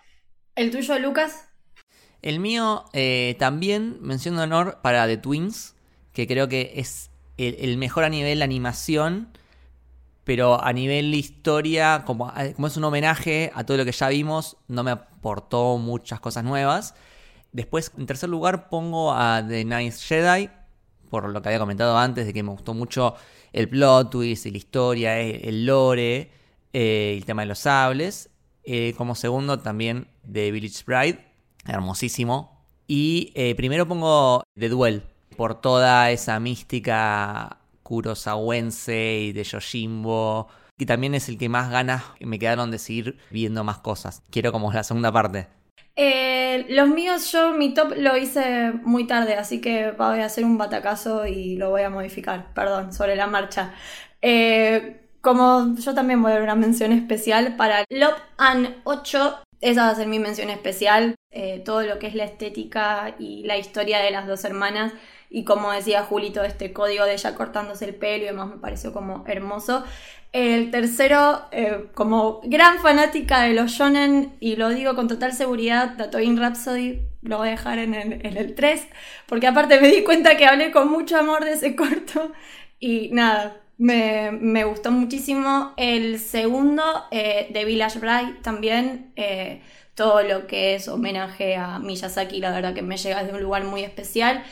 [0.56, 1.48] ¿El tuyo, Lucas?
[2.22, 5.76] El mío eh, también menciono honor para The Twins,
[6.12, 9.28] que creo que es el, mejor a nivel animación,
[10.24, 14.56] pero a nivel historia, como, como es un homenaje a todo lo que ya vimos,
[14.68, 16.94] no me aportó muchas cosas nuevas.
[17.52, 20.50] Después, en tercer lugar, pongo a The Nice Jedi,
[21.10, 23.14] por lo que había comentado antes, de que me gustó mucho
[23.52, 26.32] el plot twist, la historia, el lore,
[26.72, 28.30] eh, el tema de los sables.
[28.64, 31.24] Eh, como segundo, también The Village Bride,
[31.66, 32.66] hermosísimo.
[32.88, 35.04] Y eh, primero pongo The Duel,
[35.34, 40.48] por toda esa mística kurosawense y de Yojimbo.
[40.76, 44.22] Y también es el que más ganas me quedaron de seguir viendo más cosas.
[44.30, 45.46] Quiero como la segunda parte.
[45.96, 50.44] Eh, los míos, yo mi top lo hice muy tarde, así que voy a hacer
[50.44, 53.72] un batacazo y lo voy a modificar, perdón, sobre la marcha.
[54.20, 59.84] Eh, como yo también voy a dar una mención especial para Love and 8, esa
[59.84, 61.14] va a ser mi mención especial.
[61.30, 64.92] Eh, todo lo que es la estética y la historia de las dos hermanas
[65.30, 68.92] y como decía Julito, este código de ella cortándose el pelo y demás me pareció
[68.92, 69.84] como hermoso.
[70.32, 75.96] El tercero, eh, como gran fanática de los shonen, y lo digo con total seguridad,
[75.96, 78.86] Tatooine Rhapsody lo voy a dejar en el, en el 3,
[79.26, 82.32] porque aparte me di cuenta que hablé con mucho amor de ese corto,
[82.80, 85.72] y nada, me, me gustó muchísimo.
[85.76, 89.62] El segundo, eh, de Village Bride, también, eh,
[89.94, 93.64] todo lo que es homenaje a Miyazaki, la verdad que me llega de un lugar
[93.64, 94.42] muy especial.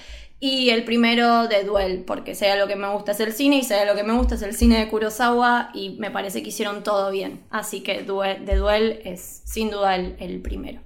[0.44, 3.62] Y el primero de Duel, porque sea lo que me gusta es el cine y
[3.62, 6.82] sea lo que me gusta es el cine de Kurosawa y me parece que hicieron
[6.82, 7.44] todo bien.
[7.48, 10.80] Así que de Duel es sin duda el, primero.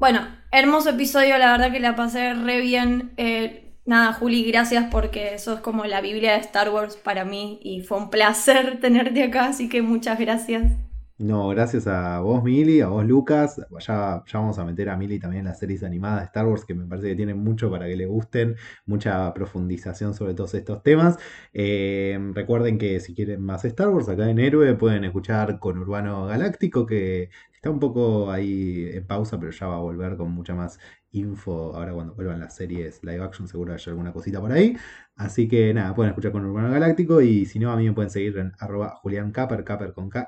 [0.00, 3.12] Bueno, hermoso episodio, la verdad que la pasé re bien.
[3.18, 7.60] Eh, nada, Juli, gracias porque eso es como la Biblia de Star Wars para mí
[7.62, 10.72] y fue un placer tenerte acá, así que muchas gracias.
[11.20, 13.56] No, gracias a vos, Mili, a vos, Lucas.
[13.80, 16.64] Ya, ya vamos a meter a Mili también en las series animadas de Star Wars,
[16.64, 18.54] que me parece que tienen mucho para que le gusten,
[18.86, 21.18] mucha profundización sobre todos estos temas.
[21.52, 26.26] Eh, recuerden que si quieren más Star Wars, acá en Héroe pueden escuchar con Urbano
[26.26, 30.54] Galáctico, que está un poco ahí en pausa, pero ya va a volver con mucha
[30.54, 30.78] más
[31.10, 31.74] info.
[31.74, 34.76] Ahora cuando vuelvan las series live action seguro hay alguna cosita por ahí.
[35.16, 38.10] Así que nada, pueden escuchar con Urbano Galáctico y si no, a mí me pueden
[38.10, 39.32] seguir en arroba Julián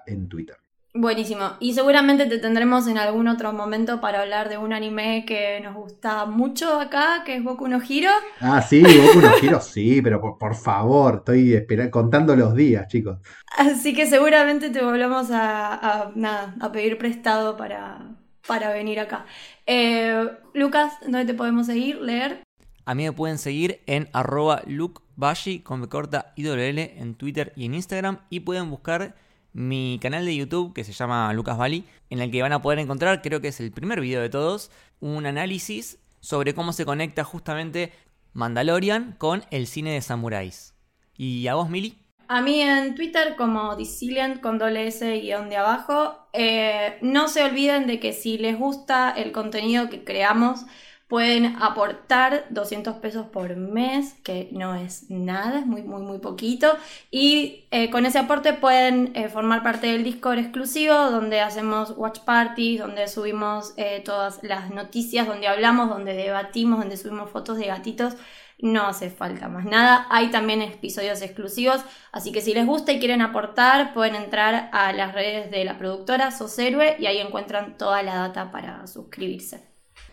[0.07, 0.57] en Twitter.
[0.93, 1.53] Buenísimo.
[1.61, 5.77] Y seguramente te tendremos en algún otro momento para hablar de un anime que nos
[5.77, 8.11] gusta mucho acá, que es Boku no Hiro.
[8.41, 13.19] Ah, sí, Boku no Hiro, sí, pero por, favor, estoy esperando, contando los días, chicos.
[13.57, 18.17] Así que seguramente te volvamos a, nada, a pedir prestado para,
[18.49, 19.27] para venir acá.
[19.67, 22.43] Eh, Lucas, ¿dónde te podemos seguir, leer?
[22.85, 27.75] A mí me pueden seguir en arroba lukebashi con corta IWL en Twitter y en
[27.75, 29.15] Instagram y pueden buscar
[29.53, 32.79] mi canal de YouTube que se llama Lucas Bali, en el que van a poder
[32.79, 34.71] encontrar, creo que es el primer video de todos,
[35.01, 37.93] un análisis sobre cómo se conecta justamente
[38.33, 40.75] Mandalorian con el cine de samuráis.
[41.17, 41.99] ¿Y a vos, Mili?
[42.29, 46.29] A mí en Twitter como Disiliant con doble S guion de abajo.
[46.33, 50.65] Eh, no se olviden de que si les gusta el contenido que creamos,
[51.11, 56.77] Pueden aportar 200 pesos por mes, que no es nada, es muy, muy, muy poquito.
[57.11, 62.21] Y eh, con ese aporte pueden eh, formar parte del Discord exclusivo, donde hacemos watch
[62.21, 67.67] parties, donde subimos eh, todas las noticias, donde hablamos, donde debatimos, donde subimos fotos de
[67.67, 68.15] gatitos.
[68.61, 70.07] No hace falta más nada.
[70.11, 71.81] Hay también episodios exclusivos.
[72.13, 75.77] Así que si les gusta y quieren aportar, pueden entrar a las redes de la
[75.77, 79.70] productora Sos Héroe y ahí encuentran toda la data para suscribirse.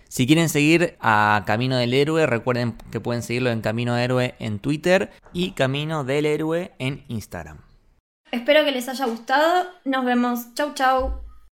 [0.09, 4.59] Si quieren seguir a Camino del Héroe, recuerden que pueden seguirlo en Camino Héroe en
[4.59, 7.59] Twitter y Camino del Héroe en Instagram.
[8.31, 9.67] Espero que les haya gustado.
[9.85, 10.53] Nos vemos.
[10.53, 11.26] Chau, chau.